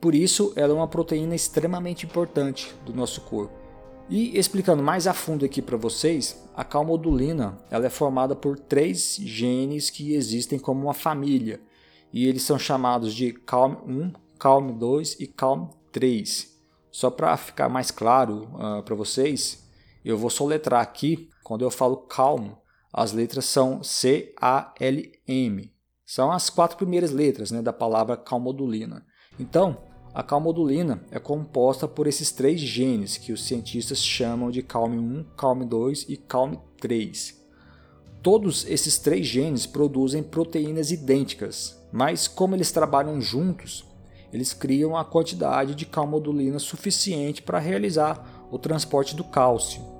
Por 0.00 0.14
isso, 0.14 0.52
ela 0.54 0.72
é 0.72 0.76
uma 0.76 0.88
proteína 0.88 1.34
extremamente 1.34 2.06
importante 2.06 2.72
do 2.84 2.94
nosso 2.94 3.20
corpo. 3.22 3.62
E 4.08 4.38
explicando 4.38 4.82
mais 4.82 5.06
a 5.06 5.14
fundo 5.14 5.44
aqui 5.44 5.62
para 5.62 5.76
vocês, 5.76 6.42
a 6.54 6.64
calmodulina 6.64 7.58
ela 7.70 7.86
é 7.86 7.90
formada 7.90 8.36
por 8.36 8.58
três 8.58 9.16
genes 9.16 9.90
que 9.90 10.14
existem 10.14 10.58
como 10.58 10.82
uma 10.82 10.94
família. 10.94 11.60
E 12.12 12.26
eles 12.26 12.42
são 12.42 12.58
chamados 12.58 13.14
de 13.14 13.32
CALM1, 13.32 14.12
CALM2 14.38 15.16
e 15.18 15.26
CALM3. 15.26 16.48
Só 16.90 17.10
para 17.10 17.36
ficar 17.36 17.68
mais 17.68 17.90
claro 17.90 18.48
uh, 18.54 18.82
para 18.82 18.94
vocês, 18.94 19.61
eu 20.04 20.18
vou 20.18 20.30
soletrar 20.30 20.80
aqui, 20.80 21.28
quando 21.44 21.64
eu 21.64 21.70
falo 21.70 21.96
calmo, 21.96 22.58
as 22.92 23.12
letras 23.12 23.46
são 23.46 23.82
C, 23.82 24.34
A, 24.40 24.74
L, 24.78 25.12
M. 25.26 25.72
São 26.04 26.30
as 26.30 26.50
quatro 26.50 26.76
primeiras 26.76 27.10
letras 27.10 27.50
né, 27.50 27.62
da 27.62 27.72
palavra 27.72 28.16
calmodulina. 28.16 29.06
Então, 29.38 29.78
a 30.12 30.22
calmodulina 30.22 31.02
é 31.10 31.18
composta 31.18 31.88
por 31.88 32.06
esses 32.06 32.30
três 32.30 32.60
genes 32.60 33.16
que 33.16 33.32
os 33.32 33.44
cientistas 33.44 33.98
chamam 33.98 34.50
de 34.50 34.62
CALM1, 34.62 35.24
CALM2 35.34 36.04
e 36.08 36.18
CALM3. 36.18 37.34
Todos 38.22 38.66
esses 38.66 38.98
três 38.98 39.26
genes 39.26 39.66
produzem 39.66 40.22
proteínas 40.22 40.90
idênticas, 40.90 41.80
mas 41.90 42.28
como 42.28 42.54
eles 42.54 42.70
trabalham 42.70 43.20
juntos, 43.22 43.84
eles 44.32 44.52
criam 44.52 44.96
a 44.96 45.04
quantidade 45.04 45.74
de 45.74 45.86
calmodulina 45.86 46.58
suficiente 46.58 47.42
para 47.42 47.58
realizar 47.58 48.46
o 48.50 48.58
transporte 48.58 49.16
do 49.16 49.24
cálcio. 49.24 49.91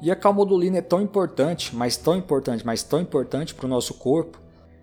E 0.00 0.10
a 0.10 0.16
calmodulina 0.16 0.78
é 0.78 0.82
tão 0.82 1.00
importante, 1.00 1.74
mas 1.74 1.96
tão 1.96 2.16
importante, 2.16 2.64
mas 2.64 2.82
tão 2.82 3.00
importante 3.00 3.54
para 3.54 3.66
o 3.66 3.68
nosso 3.68 3.94
corpo, 3.94 4.40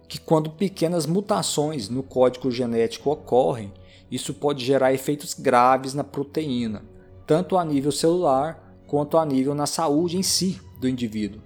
que 0.07 0.19
quando 0.19 0.49
pequenas 0.49 1.05
mutações 1.05 1.89
no 1.89 2.03
código 2.03 2.51
genético 2.51 3.09
ocorrem, 3.09 3.71
isso 4.11 4.33
pode 4.33 4.63
gerar 4.63 4.93
efeitos 4.93 5.33
graves 5.33 5.93
na 5.93 6.03
proteína, 6.03 6.83
tanto 7.25 7.57
a 7.57 7.65
nível 7.65 7.91
celular 7.91 8.83
quanto 8.87 9.17
a 9.17 9.25
nível 9.25 9.55
na 9.55 9.65
saúde 9.65 10.17
em 10.17 10.23
si 10.23 10.59
do 10.79 10.87
indivíduo. 10.87 11.41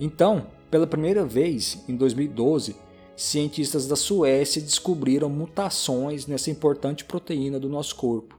Então, 0.00 0.46
pela 0.70 0.86
primeira 0.86 1.24
vez, 1.24 1.78
em 1.88 1.94
2012, 1.94 2.74
cientistas 3.14 3.86
da 3.86 3.94
Suécia 3.94 4.60
descobriram 4.60 5.28
mutações 5.28 6.26
nessa 6.26 6.50
importante 6.50 7.04
proteína 7.04 7.60
do 7.60 7.68
nosso 7.68 7.94
corpo. 7.94 8.38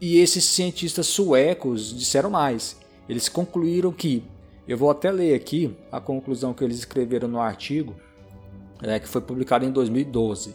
E 0.00 0.18
esses 0.18 0.44
cientistas 0.44 1.06
suecos 1.06 1.94
disseram 1.94 2.30
mais. 2.30 2.76
Eles 3.08 3.28
concluíram 3.28 3.92
que, 3.92 4.24
eu 4.66 4.78
vou 4.78 4.90
até 4.90 5.10
ler 5.10 5.34
aqui 5.34 5.76
a 5.92 6.00
conclusão 6.00 6.54
que 6.54 6.64
eles 6.64 6.78
escreveram 6.78 7.28
no 7.28 7.40
artigo, 7.40 7.94
é, 8.82 8.98
que 8.98 9.08
foi 9.08 9.20
publicado 9.20 9.64
em 9.64 9.70
2012. 9.70 10.54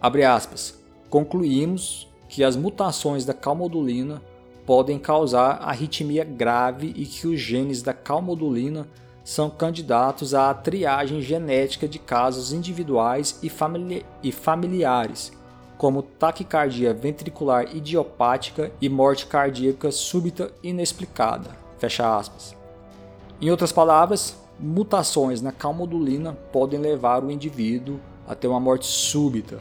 Abre 0.00 0.24
aspas. 0.24 0.82
Concluímos 1.10 2.08
que 2.28 2.42
as 2.42 2.56
mutações 2.56 3.24
da 3.24 3.34
calmodulina 3.34 4.22
podem 4.66 4.98
causar 4.98 5.62
arritmia 5.62 6.24
grave 6.24 6.92
e 6.96 7.04
que 7.04 7.26
os 7.26 7.38
genes 7.38 7.82
da 7.82 7.92
calmodulina 7.92 8.88
são 9.22 9.48
candidatos 9.48 10.34
à 10.34 10.52
triagem 10.52 11.20
genética 11.22 11.86
de 11.86 11.98
casos 11.98 12.52
individuais 12.52 13.38
e, 13.42 13.48
famili 13.48 14.04
e 14.22 14.32
familiares, 14.32 15.32
como 15.78 16.02
taquicardia 16.02 16.92
ventricular 16.92 17.74
idiopática 17.74 18.70
e 18.80 18.88
morte 18.88 19.26
cardíaca 19.26 19.90
súbita 19.90 20.50
inexplicada. 20.62 21.63
Fecha 21.84 22.16
aspas. 22.16 22.56
Em 23.42 23.50
outras 23.50 23.70
palavras, 23.70 24.34
mutações 24.58 25.42
na 25.42 25.52
calmodulina 25.52 26.32
podem 26.50 26.80
levar 26.80 27.22
o 27.22 27.30
indivíduo 27.30 28.00
a 28.26 28.34
ter 28.34 28.48
uma 28.48 28.58
morte 28.58 28.86
súbita. 28.86 29.58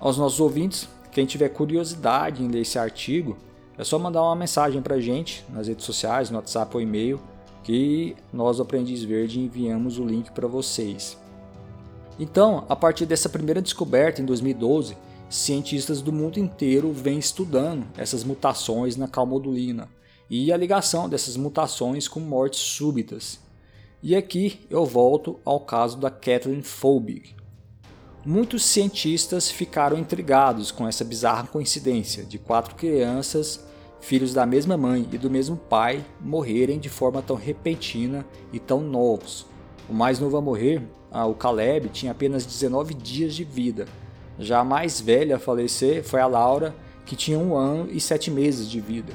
Aos 0.00 0.18
nossos 0.18 0.40
ouvintes, 0.40 0.88
quem 1.12 1.24
tiver 1.24 1.50
curiosidade 1.50 2.42
em 2.42 2.48
ler 2.48 2.62
esse 2.62 2.76
artigo, 2.76 3.36
é 3.78 3.84
só 3.84 4.00
mandar 4.00 4.22
uma 4.22 4.34
mensagem 4.34 4.82
para 4.82 4.96
a 4.96 5.00
gente 5.00 5.44
nas 5.48 5.68
redes 5.68 5.84
sociais, 5.84 6.28
no 6.28 6.38
WhatsApp 6.38 6.74
ou 6.74 6.82
e-mail 6.82 7.20
que 7.62 8.16
nós, 8.32 8.56
do 8.56 8.64
Aprendiz 8.64 9.04
Verde, 9.04 9.38
enviamos 9.38 9.96
o 9.96 10.04
link 10.04 10.32
para 10.32 10.48
vocês. 10.48 11.16
Então, 12.18 12.64
a 12.68 12.74
partir 12.74 13.06
dessa 13.06 13.28
primeira 13.28 13.62
descoberta 13.62 14.20
em 14.20 14.24
2012, 14.24 14.96
cientistas 15.30 16.02
do 16.02 16.12
mundo 16.12 16.40
inteiro 16.40 16.90
vêm 16.90 17.16
estudando 17.20 17.86
essas 17.96 18.24
mutações 18.24 18.96
na 18.96 19.06
calmodulina 19.06 19.88
e 20.28 20.52
a 20.52 20.56
ligação 20.56 21.08
dessas 21.08 21.36
mutações 21.36 22.08
com 22.08 22.20
mortes 22.20 22.60
súbitas. 22.60 23.38
E 24.02 24.14
aqui 24.14 24.60
eu 24.68 24.84
volto 24.84 25.40
ao 25.44 25.60
caso 25.60 25.96
da 25.98 26.10
Kathleen 26.10 26.62
Folbig. 26.62 27.34
Muitos 28.24 28.64
cientistas 28.64 29.50
ficaram 29.50 29.98
intrigados 29.98 30.70
com 30.70 30.88
essa 30.88 31.04
bizarra 31.04 31.46
coincidência 31.46 32.24
de 32.24 32.38
quatro 32.38 32.74
crianças 32.74 33.64
filhos 34.04 34.34
da 34.34 34.44
mesma 34.44 34.76
mãe 34.76 35.08
e 35.10 35.16
do 35.16 35.30
mesmo 35.30 35.56
pai 35.56 36.04
morrerem 36.20 36.78
de 36.78 36.90
forma 36.90 37.22
tão 37.22 37.36
repentina 37.36 38.24
e 38.52 38.60
tão 38.60 38.80
novos. 38.80 39.46
O 39.88 39.94
mais 39.94 40.18
novo 40.18 40.36
a 40.36 40.40
morrer, 40.40 40.82
o 41.10 41.34
Caleb, 41.34 41.88
tinha 41.88 42.12
apenas 42.12 42.44
19 42.44 42.92
dias 42.94 43.34
de 43.34 43.44
vida. 43.44 43.86
Já 44.38 44.60
a 44.60 44.64
mais 44.64 45.00
velha 45.00 45.36
a 45.36 45.38
falecer 45.38 46.04
foi 46.04 46.20
a 46.20 46.26
Laura, 46.26 46.74
que 47.06 47.16
tinha 47.16 47.38
um 47.38 47.56
ano 47.56 47.88
e 47.90 48.00
sete 48.00 48.30
meses 48.30 48.68
de 48.70 48.80
vida. 48.80 49.12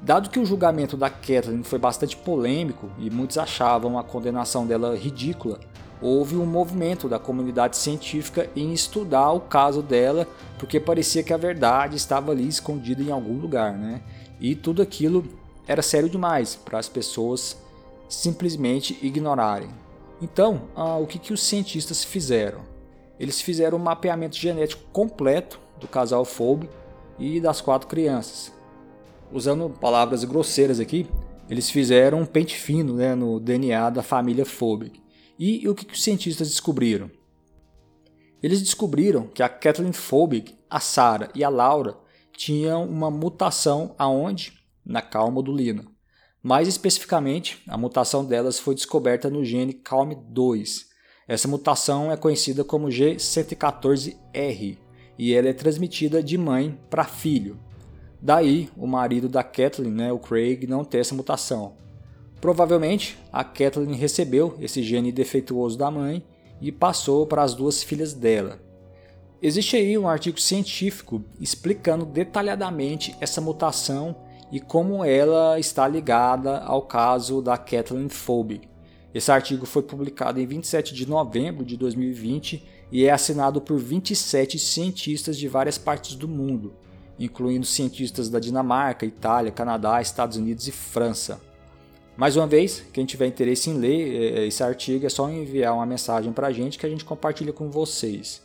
Dado 0.00 0.30
que 0.30 0.38
o 0.38 0.46
julgamento 0.46 0.96
da 0.96 1.10
Kathleen 1.10 1.62
foi 1.62 1.78
bastante 1.78 2.16
polêmico 2.16 2.88
e 2.98 3.10
muitos 3.10 3.36
achavam 3.36 3.98
a 3.98 4.04
condenação 4.04 4.66
dela 4.66 4.96
ridícula, 4.96 5.58
houve 6.00 6.36
um 6.36 6.46
movimento 6.46 7.08
da 7.08 7.18
comunidade 7.18 7.76
científica 7.76 8.48
em 8.54 8.72
estudar 8.72 9.32
o 9.32 9.40
caso 9.40 9.82
dela, 9.82 10.26
porque 10.58 10.78
parecia 10.78 11.22
que 11.22 11.32
a 11.32 11.36
verdade 11.36 11.96
estava 11.96 12.30
ali 12.30 12.46
escondida 12.46 13.02
em 13.02 13.10
algum 13.10 13.38
lugar, 13.38 13.72
né? 13.72 14.00
E 14.40 14.54
tudo 14.54 14.80
aquilo 14.80 15.24
era 15.66 15.82
sério 15.82 16.08
demais 16.08 16.54
para 16.54 16.78
as 16.78 16.88
pessoas 16.88 17.56
simplesmente 18.08 18.96
ignorarem. 19.02 19.68
Então, 20.22 20.62
ah, 20.74 20.96
o 20.96 21.06
que, 21.06 21.18
que 21.18 21.32
os 21.32 21.42
cientistas 21.42 22.04
fizeram? 22.04 22.60
Eles 23.18 23.40
fizeram 23.40 23.78
um 23.78 23.82
mapeamento 23.82 24.36
genético 24.36 24.82
completo 24.92 25.60
do 25.80 25.88
casal 25.88 26.24
Foube 26.24 26.70
e 27.18 27.40
das 27.40 27.60
quatro 27.60 27.88
crianças. 27.88 28.52
Usando 29.32 29.68
palavras 29.68 30.24
grosseiras 30.24 30.80
aqui, 30.80 31.06
eles 31.48 31.70
fizeram 31.70 32.20
um 32.20 32.26
pente 32.26 32.56
fino 32.56 32.94
né, 32.94 33.14
no 33.14 33.38
DNA 33.38 33.90
da 33.90 34.02
família 34.02 34.44
Foube. 34.44 35.02
E 35.38 35.68
o 35.68 35.74
que 35.74 35.92
os 35.92 36.02
cientistas 36.02 36.48
descobriram? 36.48 37.10
Eles 38.42 38.60
descobriram 38.60 39.26
que 39.26 39.42
a 39.42 39.48
Kathleen 39.48 39.92
Folbig, 39.92 40.56
a 40.70 40.80
Sarah 40.80 41.30
e 41.34 41.42
a 41.42 41.48
Laura 41.48 41.96
tinham 42.32 42.84
uma 42.84 43.10
mutação 43.10 43.94
aonde? 43.98 44.52
Na 44.84 45.02
calmodulina. 45.02 45.84
Mais 46.42 46.68
especificamente, 46.68 47.62
a 47.68 47.76
mutação 47.76 48.24
delas 48.24 48.58
foi 48.58 48.74
descoberta 48.74 49.28
no 49.28 49.44
gene 49.44 49.74
CALM2. 49.74 50.86
Essa 51.26 51.48
mutação 51.48 52.10
é 52.10 52.16
conhecida 52.16 52.64
como 52.64 52.86
G114R 52.86 54.78
e 55.18 55.34
ela 55.34 55.48
é 55.48 55.52
transmitida 55.52 56.22
de 56.22 56.38
mãe 56.38 56.80
para 56.88 57.04
filho. 57.04 57.58
Daí, 58.20 58.68
o 58.76 58.86
marido 58.86 59.28
da 59.28 59.42
Kathleen, 59.42 59.92
né, 59.92 60.12
o 60.12 60.18
Craig, 60.18 60.66
não 60.66 60.84
ter 60.84 60.98
essa 60.98 61.14
mutação. 61.14 61.74
Provavelmente, 62.40 63.18
a 63.32 63.44
Kathleen 63.44 63.94
recebeu 63.94 64.56
esse 64.60 64.82
gene 64.82 65.12
defeituoso 65.12 65.78
da 65.78 65.90
mãe 65.90 66.24
e 66.60 66.72
passou 66.72 67.26
para 67.26 67.42
as 67.42 67.54
duas 67.54 67.82
filhas 67.82 68.12
dela. 68.12 68.60
Existe 69.40 69.76
aí 69.76 69.96
um 69.96 70.08
artigo 70.08 70.40
científico 70.40 71.22
explicando 71.40 72.04
detalhadamente 72.04 73.16
essa 73.20 73.40
mutação 73.40 74.16
e 74.50 74.58
como 74.58 75.04
ela 75.04 75.58
está 75.60 75.86
ligada 75.86 76.58
ao 76.58 76.82
caso 76.82 77.40
da 77.40 77.56
Kathleen 77.56 78.08
Phoebe. 78.08 78.62
Esse 79.14 79.30
artigo 79.30 79.64
foi 79.64 79.82
publicado 79.82 80.40
em 80.40 80.46
27 80.46 80.92
de 80.92 81.08
novembro 81.08 81.64
de 81.64 81.76
2020 81.76 82.64
e 82.90 83.04
é 83.04 83.10
assinado 83.10 83.60
por 83.60 83.78
27 83.78 84.58
cientistas 84.58 85.36
de 85.36 85.46
várias 85.46 85.78
partes 85.78 86.14
do 86.14 86.26
mundo, 86.26 86.74
incluindo 87.18 87.66
cientistas 87.66 88.28
da 88.28 88.38
Dinamarca, 88.38 89.04
Itália, 89.04 89.50
Canadá, 89.50 90.00
Estados 90.00 90.36
Unidos 90.36 90.68
e 90.68 90.72
França. 90.72 91.40
Mais 92.16 92.36
uma 92.36 92.46
vez, 92.46 92.82
quem 92.92 93.06
tiver 93.06 93.26
interesse 93.26 93.70
em 93.70 93.74
ler 93.74 94.46
esse 94.46 94.62
artigo 94.62 95.06
é 95.06 95.08
só 95.08 95.30
enviar 95.30 95.74
uma 95.74 95.86
mensagem 95.86 96.32
para 96.32 96.48
a 96.48 96.52
gente 96.52 96.78
que 96.78 96.84
a 96.84 96.88
gente 96.88 97.04
compartilha 97.04 97.52
com 97.52 97.70
vocês. 97.70 98.42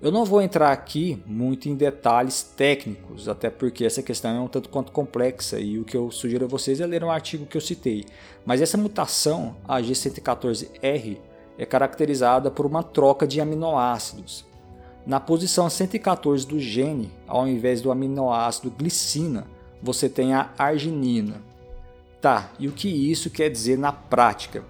Eu 0.00 0.12
não 0.12 0.24
vou 0.24 0.40
entrar 0.40 0.70
aqui 0.70 1.20
muito 1.26 1.68
em 1.68 1.74
detalhes 1.74 2.42
técnicos, 2.42 3.28
até 3.28 3.50
porque 3.50 3.84
essa 3.84 4.00
questão 4.00 4.30
é 4.36 4.40
um 4.40 4.46
tanto 4.46 4.68
quanto 4.68 4.92
complexa 4.92 5.58
e 5.58 5.76
o 5.76 5.84
que 5.84 5.96
eu 5.96 6.10
sugiro 6.10 6.44
a 6.44 6.48
vocês 6.48 6.80
é 6.80 6.86
ler 6.86 7.02
um 7.02 7.10
artigo 7.10 7.46
que 7.46 7.56
eu 7.56 7.60
citei. 7.60 8.04
Mas 8.46 8.62
essa 8.62 8.78
mutação, 8.78 9.56
a 9.66 9.80
G114R, 9.80 11.18
é 11.58 11.66
caracterizada 11.66 12.48
por 12.48 12.64
uma 12.64 12.84
troca 12.84 13.26
de 13.26 13.40
aminoácidos. 13.40 14.46
Na 15.08 15.18
posição 15.18 15.68
114 15.68 16.46
do 16.46 16.60
gene, 16.60 17.10
ao 17.26 17.48
invés 17.48 17.80
do 17.80 17.90
aminoácido 17.90 18.70
glicina, 18.70 19.48
você 19.82 20.08
tem 20.08 20.34
a 20.34 20.50
arginina. 20.56 21.42
Tá, 22.20 22.50
e 22.60 22.68
o 22.68 22.72
que 22.72 22.88
isso 22.88 23.30
quer 23.30 23.48
dizer 23.48 23.76
na 23.76 23.90
prática? 23.90 24.62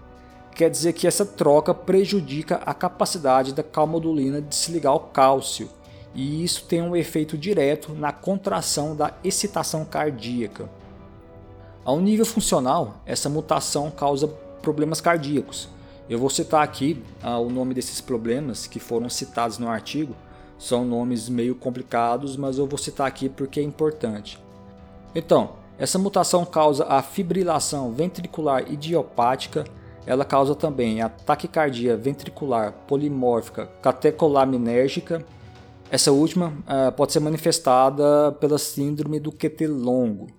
quer 0.58 0.68
dizer 0.68 0.92
que 0.92 1.06
essa 1.06 1.24
troca 1.24 1.72
prejudica 1.72 2.56
a 2.66 2.74
capacidade 2.74 3.54
da 3.54 3.62
calmodulina 3.62 4.42
de 4.42 4.56
se 4.56 4.72
ligar 4.72 4.90
ao 4.90 4.98
cálcio, 4.98 5.70
e 6.12 6.42
isso 6.42 6.64
tem 6.64 6.82
um 6.82 6.96
efeito 6.96 7.38
direto 7.38 7.94
na 7.94 8.10
contração 8.10 8.96
da 8.96 9.14
excitação 9.22 9.84
cardíaca. 9.84 10.68
Ao 11.84 12.00
nível 12.00 12.26
funcional, 12.26 13.00
essa 13.06 13.28
mutação 13.28 13.88
causa 13.88 14.26
problemas 14.60 15.00
cardíacos. 15.00 15.68
Eu 16.10 16.18
vou 16.18 16.28
citar 16.28 16.64
aqui 16.64 17.00
ah, 17.22 17.38
o 17.38 17.48
nome 17.48 17.72
desses 17.72 18.00
problemas 18.00 18.66
que 18.66 18.80
foram 18.80 19.08
citados 19.08 19.58
no 19.58 19.68
artigo. 19.68 20.16
São 20.58 20.84
nomes 20.84 21.28
meio 21.28 21.54
complicados, 21.54 22.36
mas 22.36 22.58
eu 22.58 22.66
vou 22.66 22.78
citar 22.78 23.06
aqui 23.06 23.28
porque 23.28 23.60
é 23.60 23.62
importante. 23.62 24.38
Então, 25.14 25.50
essa 25.78 25.98
mutação 25.98 26.44
causa 26.44 26.84
a 26.86 27.00
fibrilação 27.00 27.92
ventricular 27.92 28.70
idiopática, 28.70 29.64
ela 30.04 30.24
causa 30.24 30.54
também 30.54 31.00
a 31.00 31.08
taquicardia 31.08 31.96
ventricular 31.96 32.72
polimórfica 32.88 33.66
catecolaminérgica. 33.80 35.24
Essa 35.90 36.10
última 36.10 36.48
uh, 36.48 36.92
pode 36.92 37.12
ser 37.12 37.20
manifestada 37.20 38.32
pela 38.32 38.58
síndrome 38.58 39.20
do 39.20 39.30
QT 39.30 39.66
longo. 39.68 40.37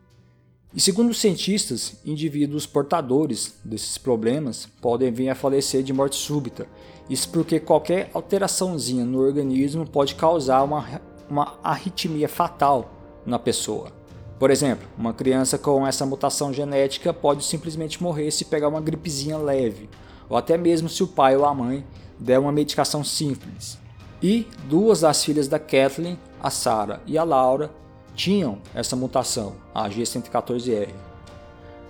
E 0.74 0.80
segundo 0.80 1.10
os 1.10 1.20
cientistas, 1.20 1.96
indivíduos 2.06 2.68
portadores 2.68 3.56
desses 3.64 3.98
problemas 3.98 4.68
podem 4.80 5.12
vir 5.12 5.30
a 5.30 5.36
falecer 5.36 5.82
de 5.82 5.92
morte 5.92 6.16
súbita. 6.16 6.68
Isso 7.10 7.28
porque 7.30 7.60
qualquer 7.60 8.12
alteraçãozinha 8.14 9.04
no 9.04 9.20
organismo 9.20 9.84
pode 9.88 10.14
causar 10.14 10.62
uma, 10.62 11.02
uma 11.28 11.58
arritmia 11.64 12.30
fatal 12.30 12.94
na 13.26 13.40
pessoa. 13.40 13.92
Por 14.38 14.52
exemplo, 14.52 14.88
uma 14.96 15.12
criança 15.12 15.58
com 15.58 15.86
essa 15.86 16.06
mutação 16.06 16.54
genética 16.54 17.12
pode 17.12 17.44
simplesmente 17.44 18.02
morrer 18.02 18.30
se 18.30 18.46
pegar 18.46 18.68
uma 18.68 18.80
gripezinha 18.80 19.40
leve, 19.40 19.90
ou 20.30 20.38
até 20.38 20.56
mesmo 20.56 20.88
se 20.88 21.02
o 21.02 21.08
pai 21.08 21.36
ou 21.36 21.46
a 21.46 21.54
mãe 21.54 21.84
der 22.20 22.40
uma 22.40 22.52
medicação 22.52 23.04
simples. 23.04 23.78
E 24.22 24.48
duas 24.70 25.02
das 25.02 25.24
filhas 25.26 25.48
da 25.48 25.58
Kathleen, 25.58 26.18
a 26.42 26.52
Sarah 26.52 27.02
e 27.08 27.18
a 27.18 27.24
Laura, 27.24 27.72
tinham 28.20 28.58
essa 28.76 28.98
mutação, 28.98 29.56
a 29.74 29.90
G114R. 29.90 30.90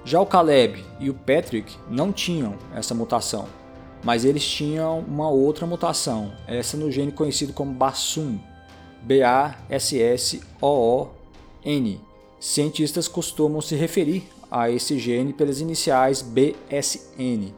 Já 0.05 0.21
o 0.21 0.27
Caleb 0.27 0.85
e 0.99 1.09
o 1.09 1.13
Patrick 1.15 1.75
não 1.89 2.13
tinham 2.13 2.53
essa 2.75 2.93
mutação, 2.93 3.47
mas 4.03 4.23
eles 4.23 4.47
tinham 4.47 4.99
uma 4.99 5.27
outra 5.27 5.65
mutação, 5.65 6.31
essa 6.45 6.77
no 6.77 6.91
gene 6.91 7.11
conhecido 7.11 7.51
como 7.51 7.73
BASSOON, 7.73 8.37
B-A-S-S-O-O-N, 9.01 9.49
Cientistas 12.39 13.07
costumam 13.07 13.59
se 13.59 13.75
referir 13.75 14.23
a 14.51 14.69
esse 14.69 14.99
gene 14.99 15.33
pelas 15.33 15.59
iniciais 15.59 16.21
BSN. 16.21 17.55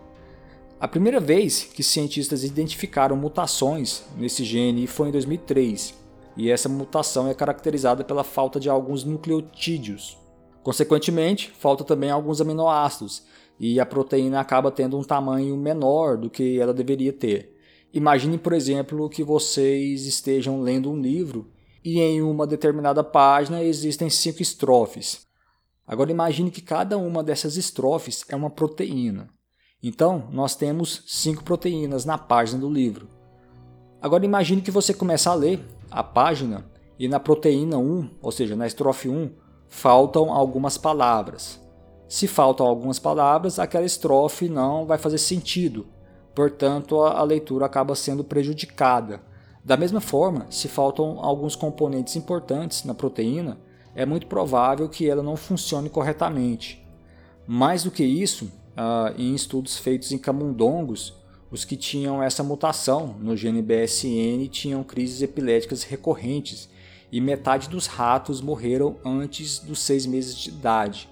A 0.80 0.88
primeira 0.88 1.20
vez 1.20 1.66
que 1.66 1.84
cientistas 1.84 2.46
identificaram 2.46 3.18
mutações 3.18 4.04
nesse 4.18 4.46
gene 4.46 4.88
foi 4.88 5.10
em 5.10 5.12
2003, 5.12 6.01
e 6.36 6.50
essa 6.50 6.70
mutação 6.70 7.28
é 7.28 7.34
caracterizada 7.34 8.04
pela 8.04 8.24
falta 8.24 8.60
de 8.60 8.70
alguns 8.70 9.04
nucleotídeos. 9.04 10.18
Consequentemente, 10.64 11.52
falta 11.52 11.84
também 11.84 12.10
alguns 12.10 12.40
aminoácidos, 12.40 13.24
e 13.60 13.80
a 13.80 13.86
proteína 13.86 14.40
acaba 14.40 14.72
tendo 14.72 14.98
um 14.98 15.04
tamanho 15.04 15.56
menor 15.56 16.18
do 16.18 16.30
que 16.30 16.60
ela 16.60 16.74
deveria 16.74 17.14
ter. 17.14 17.56
Imagine, 17.94 18.38
por 18.38 18.54
exemplo, 18.54 19.10
que 19.10 19.24
vocês 19.24 20.06
estejam 20.06 20.62
lendo 20.62 20.90
um 20.90 21.00
livro 21.00 21.52
e 21.84 22.00
em 22.00 22.22
uma 22.22 22.48
determinada 22.48 23.04
página 23.04 23.64
existem 23.64 24.10
cinco 24.10 24.42
estrofes. 24.42 25.28
Agora 25.86 26.10
imagine 26.10 26.50
que 26.50 26.62
cada 26.62 26.98
uma 26.98 27.24
dessas 27.24 27.58
estrofes 27.58 28.24
é 28.30 28.36
uma 28.36 28.50
proteína. 28.50 29.30
Então, 29.84 30.28
nós 30.32 30.56
temos 30.56 31.04
cinco 31.08 31.44
proteínas 31.44 32.06
na 32.06 32.18
página 32.18 32.60
do 32.60 32.70
livro. 32.70 33.08
Agora 34.02 34.26
imagine 34.26 34.62
que 34.62 34.72
você 34.72 34.94
começa 34.94 35.30
a 35.30 35.36
ler 35.36 35.60
a 35.92 36.02
página 36.02 36.66
e 36.98 37.08
na 37.08 37.20
proteína 37.20 37.78
1, 37.78 38.10
ou 38.22 38.32
seja, 38.32 38.56
na 38.56 38.66
estrofe 38.66 39.10
1, 39.10 39.30
faltam 39.68 40.32
algumas 40.32 40.78
palavras. 40.78 41.60
Se 42.08 42.28
faltam 42.28 42.66
algumas 42.66 43.00
palavras, 43.00 43.60
aquela 43.60 43.86
estrofe 43.86 44.50
não 44.50 44.86
vai 44.86 44.98
fazer 44.98 45.18
sentido. 45.18 45.86
Portanto, 46.34 47.02
a 47.02 47.22
leitura 47.24 47.66
acaba 47.66 47.96
sendo 47.96 48.24
prejudicada. 48.24 49.22
Da 49.64 49.78
mesma 49.78 50.02
forma, 50.02 50.48
se 50.50 50.68
faltam 50.68 51.20
alguns 51.20 51.56
componentes 51.56 52.16
importantes 52.16 52.84
na 52.84 52.94
proteína, 52.94 53.58
é 53.94 54.06
muito 54.06 54.28
provável 54.28 54.88
que 54.90 55.10
ela 55.10 55.22
não 55.22 55.36
funcione 55.36 55.90
corretamente. 55.90 56.86
Mais 57.46 57.84
do 57.84 57.92
que 57.92 58.04
isso, 58.04 58.52
ah, 58.76 59.14
em 59.18 59.36
estudos 59.36 59.78
feitos 59.78 60.12
em 60.12 60.18
camundongos, 60.18 61.21
os 61.52 61.66
que 61.66 61.76
tinham 61.76 62.24
essa 62.24 62.44
mutação 62.44 63.16
no 63.20 63.36
gene 63.36 63.62
BSN 63.62 64.48
tinham 64.50 64.84
crises 64.84 65.22
epiléticas 65.22 65.84
recorrentes 65.84 66.70
e 67.12 67.20
metade 67.20 67.68
dos 67.68 67.88
ratos 67.88 68.40
morreram 68.40 68.96
antes 69.04 69.60
dos 69.60 69.80
seis 69.80 70.06
meses 70.06 70.36
de 70.38 70.50
idade. 70.50 71.10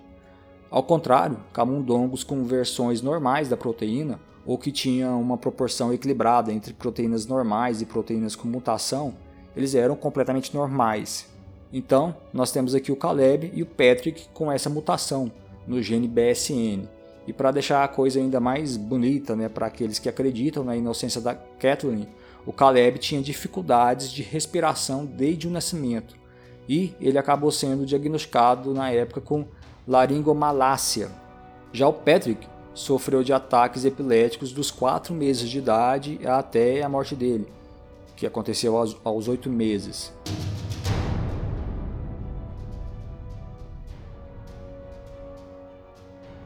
Ao 0.71 0.81
contrário, 0.81 1.37
camundongos 1.51 2.23
com 2.23 2.45
versões 2.45 3.01
normais 3.01 3.49
da 3.49 3.57
proteína 3.57 4.19
ou 4.45 4.57
que 4.57 4.71
tinha 4.71 5.11
uma 5.11 5.37
proporção 5.37 5.93
equilibrada 5.93 6.53
entre 6.53 6.73
proteínas 6.73 7.25
normais 7.25 7.81
e 7.81 7.85
proteínas 7.85 8.35
com 8.35 8.47
mutação, 8.47 9.13
eles 9.55 9.75
eram 9.75 9.95
completamente 9.95 10.55
normais. 10.55 11.27
Então, 11.73 12.15
nós 12.31 12.51
temos 12.51 12.73
aqui 12.73 12.91
o 12.91 12.95
Caleb 12.95 13.51
e 13.53 13.61
o 13.61 13.65
Patrick 13.65 14.27
com 14.33 14.49
essa 14.49 14.69
mutação 14.69 15.29
no 15.67 15.81
gene 15.81 16.07
BSN. 16.07 16.98
E 17.29 17.33
para 17.33 17.51
deixar 17.51 17.83
a 17.83 17.87
coisa 17.87 18.19
ainda 18.19 18.39
mais 18.39 18.75
bonita 18.75 19.35
né, 19.35 19.47
para 19.47 19.67
aqueles 19.67 19.99
que 19.99 20.09
acreditam 20.09 20.63
na 20.63 20.75
inocência 20.75 21.21
da 21.21 21.35
Kathleen, 21.35 22.07
o 22.43 22.51
Caleb 22.51 22.97
tinha 22.97 23.21
dificuldades 23.21 24.11
de 24.11 24.23
respiração 24.23 25.05
desde 25.05 25.47
o 25.47 25.51
nascimento 25.51 26.15
e 26.67 26.95
ele 26.99 27.19
acabou 27.19 27.51
sendo 27.51 27.85
diagnosticado 27.85 28.73
na 28.73 28.89
época 28.89 29.21
com 29.21 29.45
laringomalácia. 29.87 31.11
Já 31.71 31.87
o 31.87 31.93
Patrick 31.93 32.47
sofreu 32.73 33.23
de 33.23 33.31
ataques 33.31 33.85
epiléticos 33.85 34.51
dos 34.51 34.71
4 34.71 35.13
meses 35.13 35.47
de 35.47 35.59
idade 35.59 36.19
até 36.25 36.81
a 36.81 36.89
morte 36.89 37.15
dele, 37.15 37.47
que 38.15 38.25
aconteceu 38.25 38.75
aos 38.75 39.27
8 39.27 39.51
meses. 39.51 40.11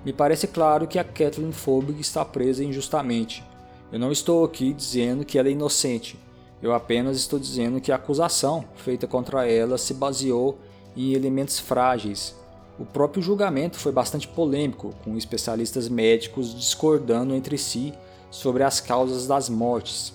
Me 0.06 0.12
parece 0.12 0.48
claro 0.48 0.88
que 0.88 1.00
a 1.00 1.04
Kathleen 1.04 1.52
Phobig 1.52 2.00
está 2.00 2.26
presa 2.26 2.63
injustamente. 2.63 3.44
Eu 3.92 4.00
não 4.00 4.12
estou 4.12 4.44
aqui 4.44 4.74
dizendo 4.74 5.24
que 5.24 5.38
ela 5.38 5.48
é 5.48 5.52
inocente. 5.52 6.20
Eu 6.62 6.74
apenas 6.74 7.18
estou 7.18 7.39
dizendo 7.39 7.80
que 7.80 7.92
a 7.92 7.96
acusação 7.96 8.66
feita 8.76 9.08
contra 9.08 9.48
ela 9.48 9.78
se 9.78 9.94
baseou 9.94 10.58
em 10.96 11.13
elementos 11.13 11.60
frágeis 11.60 12.36
o 12.78 12.86
próprio 12.86 13.22
julgamento 13.22 13.78
foi 13.78 13.92
bastante 13.92 14.28
polêmico, 14.28 14.96
com 15.04 15.16
especialistas 15.16 15.88
médicos 15.88 16.56
discordando 16.56 17.36
entre 17.36 17.58
si 17.58 17.94
sobre 18.32 18.63
as 18.63 18.80
causas 18.80 19.28
das 19.28 19.48
mortes. 19.48 20.12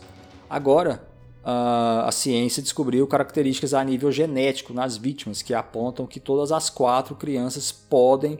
Agora, 0.50 1.06
a 1.44 2.10
ciência 2.12 2.62
descobriu 2.62 3.06
características 3.06 3.74
a 3.74 3.82
nível 3.84 4.10
genético 4.10 4.74
nas 4.74 4.96
vítimas 4.96 5.40
que 5.40 5.54
apontam 5.54 6.06
que 6.06 6.18
todas 6.18 6.50
as 6.50 6.68
quatro 6.68 7.14
crianças 7.14 7.70
podem 7.70 8.38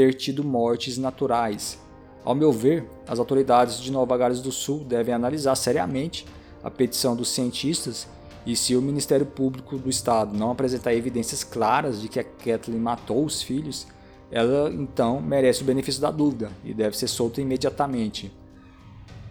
ter 0.00 0.14
tido 0.14 0.42
mortes 0.42 0.96
naturais. 0.96 1.78
Ao 2.24 2.34
meu 2.34 2.50
ver, 2.50 2.88
as 3.06 3.18
autoridades 3.18 3.78
de 3.78 3.92
Nova 3.92 4.16
Gales 4.16 4.40
do 4.40 4.50
Sul 4.50 4.78
devem 4.82 5.14
analisar 5.14 5.54
seriamente 5.54 6.24
a 6.64 6.70
petição 6.70 7.14
dos 7.14 7.28
cientistas 7.28 8.08
e 8.46 8.56
se 8.56 8.74
o 8.74 8.80
Ministério 8.80 9.26
Público 9.26 9.76
do 9.76 9.90
Estado 9.90 10.34
não 10.34 10.50
apresentar 10.50 10.94
evidências 10.94 11.44
claras 11.44 12.00
de 12.00 12.08
que 12.08 12.18
a 12.18 12.24
Kathleen 12.24 12.80
matou 12.80 13.26
os 13.26 13.42
filhos, 13.42 13.86
ela 14.30 14.70
então 14.72 15.20
merece 15.20 15.60
o 15.60 15.66
benefício 15.66 16.00
da 16.00 16.10
dúvida 16.10 16.50
e 16.64 16.72
deve 16.72 16.96
ser 16.96 17.06
solta 17.06 17.42
imediatamente. 17.42 18.32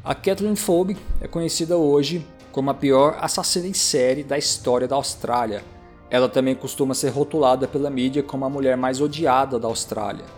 A 0.04 0.14
Kathleen 0.14 0.56
Phoebe 0.56 0.96
é 1.20 1.28
conhecida 1.28 1.78
hoje 1.78 2.24
como 2.52 2.70
a 2.70 2.76
pior 2.76 3.18
assassina 3.20 3.66
em 3.66 3.74
série 3.74 4.22
da 4.24 4.38
história 4.38 4.88
da 4.88 4.96
Austrália. 4.96 5.64
Ela 6.12 6.30
também 6.30 6.54
costuma 6.54 6.94
ser 6.94 7.10
rotulada 7.10 7.68
pela 7.68 7.90
mídia 7.90 8.22
como 8.22 8.46
a 8.46 8.50
mulher 8.50 8.78
mais 8.78 9.02
odiada 9.02 9.58
da 9.58 9.68
Austrália. 9.68 10.38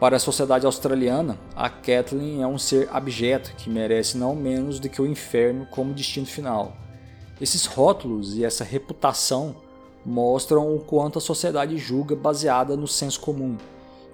Para 0.00 0.14
a 0.14 0.20
sociedade 0.20 0.64
australiana, 0.64 1.36
a 1.56 1.68
Kathleen 1.68 2.40
é 2.40 2.46
um 2.46 2.56
ser 2.56 2.88
abjeto 2.92 3.52
que 3.56 3.68
merece 3.68 4.16
não 4.16 4.32
menos 4.32 4.78
do 4.78 4.88
que 4.88 5.02
o 5.02 5.06
inferno 5.06 5.66
como 5.66 5.92
destino 5.92 6.24
final. 6.24 6.76
Esses 7.40 7.66
rótulos 7.66 8.36
e 8.36 8.44
essa 8.44 8.62
reputação 8.62 9.56
mostram 10.06 10.72
o 10.72 10.78
quanto 10.78 11.18
a 11.18 11.20
sociedade 11.20 11.76
julga 11.76 12.14
baseada 12.14 12.76
no 12.76 12.86
senso 12.86 13.18
comum. 13.20 13.56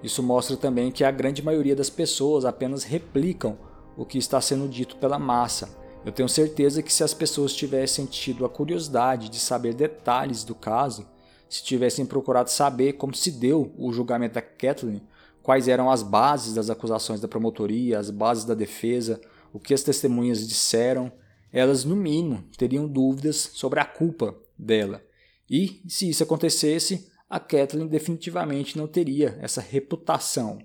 Isso 0.01 0.23
mostra 0.23 0.57
também 0.57 0.91
que 0.91 1.03
a 1.03 1.11
grande 1.11 1.43
maioria 1.43 1.75
das 1.75 1.89
pessoas 1.89 2.45
apenas 2.45 2.83
replicam 2.83 3.55
o 3.95 4.05
que 4.05 4.17
está 4.17 4.41
sendo 4.41 4.67
dito 4.67 4.95
pela 4.95 5.19
massa. 5.19 5.69
Eu 6.03 6.11
tenho 6.11 6.27
certeza 6.27 6.81
que 6.81 6.91
se 6.91 7.03
as 7.03 7.13
pessoas 7.13 7.53
tivessem 7.53 8.07
tido 8.07 8.43
a 8.43 8.49
curiosidade 8.49 9.29
de 9.29 9.39
saber 9.39 9.75
detalhes 9.75 10.43
do 10.43 10.55
caso, 10.55 11.05
se 11.47 11.63
tivessem 11.63 12.07
procurado 12.07 12.49
saber 12.49 12.93
como 12.93 13.13
se 13.13 13.29
deu 13.29 13.71
o 13.77 13.93
julgamento 13.93 14.33
da 14.33 14.41
Kathleen, 14.41 15.03
quais 15.45 15.67
eram 15.67 15.91
as 15.91 16.01
bases 16.01 16.55
das 16.55 16.71
acusações 16.71 17.21
da 17.21 17.27
promotoria, 17.27 17.99
as 17.99 18.09
bases 18.09 18.45
da 18.45 18.55
defesa, 18.55 19.21
o 19.53 19.59
que 19.59 19.75
as 19.75 19.83
testemunhas 19.83 20.47
disseram, 20.47 21.11
elas 21.53 21.85
no 21.85 21.95
mínimo 21.95 22.43
teriam 22.57 22.87
dúvidas 22.87 23.51
sobre 23.53 23.79
a 23.79 23.85
culpa 23.85 24.35
dela. 24.57 25.03
E 25.47 25.83
se 25.87 26.09
isso 26.09 26.23
acontecesse, 26.23 27.07
a 27.29 27.39
Kathleen 27.39 27.85
definitivamente 27.85 28.75
não 28.75 28.87
teria 28.87 29.37
essa 29.39 29.61
reputação. 29.61 30.57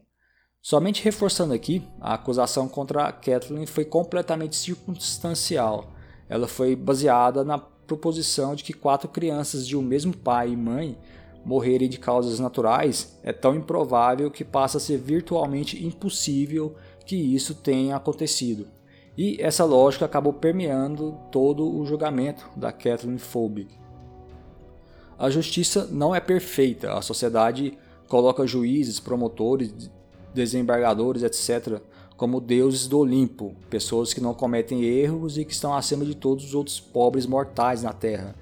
Somente 0.62 1.04
reforçando 1.04 1.52
aqui, 1.52 1.82
a 2.00 2.14
acusação 2.14 2.66
contra 2.66 3.04
a 3.04 3.12
Kathleen 3.12 3.66
foi 3.66 3.84
completamente 3.84 4.56
circunstancial. 4.56 5.92
Ela 6.26 6.48
foi 6.48 6.74
baseada 6.74 7.44
na 7.44 7.58
proposição 7.58 8.54
de 8.54 8.64
que 8.64 8.72
quatro 8.72 9.10
crianças 9.10 9.68
de 9.68 9.76
um 9.76 9.82
mesmo 9.82 10.16
pai 10.16 10.52
e 10.52 10.56
mãe 10.56 10.96
morrerem 11.44 11.88
de 11.88 11.98
causas 11.98 12.38
naturais 12.38 13.18
é 13.22 13.32
tão 13.32 13.54
improvável 13.54 14.30
que 14.30 14.44
passa 14.44 14.78
a 14.78 14.80
ser 14.80 14.98
virtualmente 14.98 15.84
impossível 15.84 16.74
que 17.04 17.16
isso 17.16 17.54
tenha 17.54 17.96
acontecido. 17.96 18.68
E 19.16 19.36
essa 19.40 19.64
lógica 19.64 20.04
acabou 20.04 20.32
permeando 20.32 21.16
todo 21.30 21.68
o 21.68 21.84
julgamento 21.84 22.48
da 22.56 22.72
Kathleen 22.72 23.18
Phoebe. 23.18 23.68
A 25.18 25.28
justiça 25.28 25.86
não 25.90 26.14
é 26.14 26.20
perfeita. 26.20 26.94
A 26.94 27.02
sociedade 27.02 27.76
coloca 28.08 28.46
juízes, 28.46 28.98
promotores, 28.98 29.90
desembargadores, 30.32 31.22
etc., 31.22 31.80
como 32.16 32.40
deuses 32.40 32.86
do 32.86 32.98
Olimpo, 32.98 33.54
pessoas 33.70 34.12
que 34.12 34.20
não 34.20 34.34
cometem 34.34 34.82
erros 34.84 35.38
e 35.38 35.44
que 35.44 35.52
estão 35.52 35.74
acima 35.74 36.04
de 36.04 36.14
todos 36.14 36.44
os 36.44 36.54
outros 36.54 36.78
pobres 36.78 37.24
mortais 37.24 37.82
na 37.82 37.92
Terra. 37.92 38.34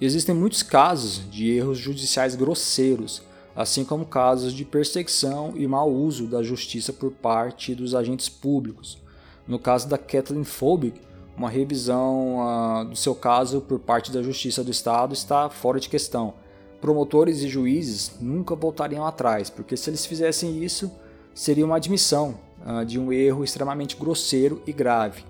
Existem 0.00 0.34
muitos 0.34 0.62
casos 0.62 1.20
de 1.30 1.50
erros 1.50 1.76
judiciais 1.76 2.34
grosseiros, 2.34 3.22
assim 3.54 3.84
como 3.84 4.06
casos 4.06 4.54
de 4.54 4.64
perseguição 4.64 5.52
e 5.54 5.66
mau 5.66 5.92
uso 5.92 6.26
da 6.26 6.42
justiça 6.42 6.90
por 6.90 7.10
parte 7.10 7.74
dos 7.74 7.94
agentes 7.94 8.26
públicos. 8.26 8.96
No 9.46 9.58
caso 9.58 9.86
da 9.88 9.98
Kathleen 9.98 10.44
Phobic, 10.44 10.98
uma 11.36 11.50
revisão 11.50 12.38
uh, 12.38 12.84
do 12.86 12.96
seu 12.96 13.14
caso 13.14 13.60
por 13.60 13.78
parte 13.78 14.10
da 14.10 14.22
Justiça 14.22 14.64
do 14.64 14.70
Estado 14.70 15.12
está 15.12 15.50
fora 15.50 15.78
de 15.78 15.88
questão. 15.88 16.34
Promotores 16.80 17.42
e 17.42 17.48
juízes 17.48 18.12
nunca 18.20 18.54
voltariam 18.54 19.04
atrás, 19.04 19.50
porque 19.50 19.76
se 19.76 19.90
eles 19.90 20.06
fizessem 20.06 20.64
isso, 20.64 20.90
seria 21.34 21.64
uma 21.66 21.76
admissão 21.76 22.38
uh, 22.64 22.84
de 22.86 22.98
um 22.98 23.12
erro 23.12 23.44
extremamente 23.44 23.96
grosseiro 23.96 24.62
e 24.66 24.72
grave. 24.72 25.24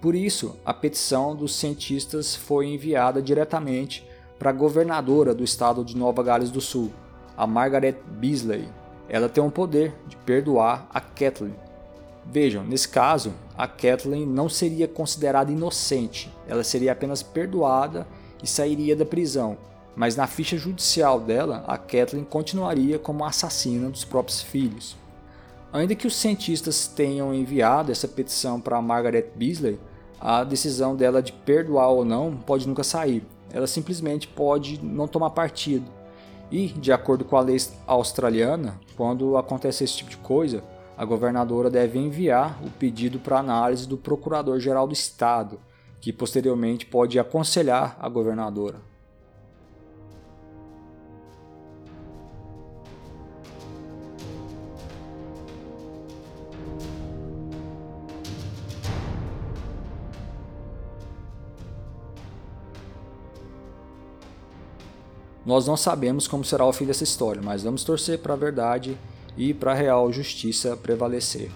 Por 0.00 0.14
isso, 0.14 0.56
a 0.64 0.74
petição 0.74 1.34
dos 1.34 1.54
cientistas 1.54 2.34
foi 2.34 2.66
enviada 2.66 3.22
diretamente 3.22 4.04
para 4.38 4.50
a 4.50 4.52
governadora 4.52 5.34
do 5.34 5.44
estado 5.44 5.84
de 5.84 5.96
Nova 5.96 6.22
Gales 6.22 6.50
do 6.50 6.60
Sul, 6.60 6.92
a 7.36 7.46
Margaret 7.46 7.96
Beasley. 8.06 8.68
Ela 9.08 9.28
tem 9.28 9.42
o 9.42 9.50
poder 9.50 9.94
de 10.06 10.16
perdoar 10.16 10.86
a 10.92 11.00
Kathleen. 11.00 11.54
Vejam, 12.24 12.64
nesse 12.64 12.88
caso, 12.88 13.32
a 13.56 13.68
Kathleen 13.68 14.26
não 14.26 14.48
seria 14.48 14.88
considerada 14.88 15.52
inocente, 15.52 16.32
ela 16.48 16.64
seria 16.64 16.92
apenas 16.92 17.22
perdoada 17.22 18.06
e 18.42 18.46
sairia 18.46 18.96
da 18.96 19.04
prisão. 19.04 19.56
Mas 19.94 20.16
na 20.16 20.26
ficha 20.26 20.58
judicial 20.58 21.20
dela, 21.20 21.64
a 21.66 21.78
Kathleen 21.78 22.24
continuaria 22.24 22.98
como 22.98 23.24
assassina 23.24 23.88
dos 23.88 24.04
próprios 24.04 24.42
filhos. 24.42 24.96
Ainda 25.72 25.94
que 25.94 26.06
os 26.06 26.16
cientistas 26.16 26.86
tenham 26.86 27.32
enviado 27.32 27.90
essa 27.90 28.06
petição 28.06 28.60
para 28.60 28.82
Margaret 28.82 29.30
Beasley, 29.34 29.78
a 30.20 30.44
decisão 30.44 30.96
dela 30.96 31.22
de 31.22 31.32
perdoar 31.32 31.88
ou 31.88 32.04
não 32.04 32.36
pode 32.36 32.66
nunca 32.66 32.82
sair. 32.82 33.24
Ela 33.56 33.66
simplesmente 33.66 34.28
pode 34.28 34.78
não 34.84 35.08
tomar 35.08 35.30
partido. 35.30 35.90
E, 36.52 36.66
de 36.68 36.92
acordo 36.92 37.24
com 37.24 37.38
a 37.38 37.40
lei 37.40 37.56
australiana, 37.86 38.78
quando 38.98 39.34
acontece 39.38 39.82
esse 39.82 39.96
tipo 39.96 40.10
de 40.10 40.18
coisa, 40.18 40.62
a 40.94 41.06
governadora 41.06 41.70
deve 41.70 41.98
enviar 41.98 42.62
o 42.62 42.68
pedido 42.68 43.18
para 43.18 43.38
análise 43.38 43.88
do 43.88 43.96
Procurador-Geral 43.96 44.86
do 44.86 44.92
Estado, 44.92 45.58
que 46.02 46.12
posteriormente 46.12 46.84
pode 46.84 47.18
aconselhar 47.18 47.96
a 47.98 48.06
governadora. 48.10 48.76
Nós 65.46 65.64
não 65.64 65.76
sabemos 65.76 66.26
como 66.26 66.44
será 66.44 66.66
o 66.66 66.72
fim 66.72 66.84
dessa 66.84 67.04
história, 67.04 67.40
mas 67.40 67.62
vamos 67.62 67.84
torcer 67.84 68.18
para 68.18 68.34
a 68.34 68.36
verdade 68.36 68.98
e 69.36 69.54
para 69.54 69.70
a 69.70 69.74
real 69.74 70.12
justiça 70.12 70.76
prevalecer. 70.76 71.52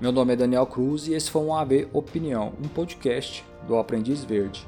Meu 0.00 0.10
nome 0.10 0.32
é 0.32 0.36
Daniel 0.36 0.66
Cruz 0.66 1.06
e 1.06 1.14
esse 1.14 1.30
foi 1.30 1.42
um 1.42 1.54
AV 1.54 1.86
Opinião, 1.92 2.52
um 2.60 2.66
podcast 2.66 3.44
do 3.68 3.78
Aprendiz 3.78 4.24
Verde. 4.24 4.66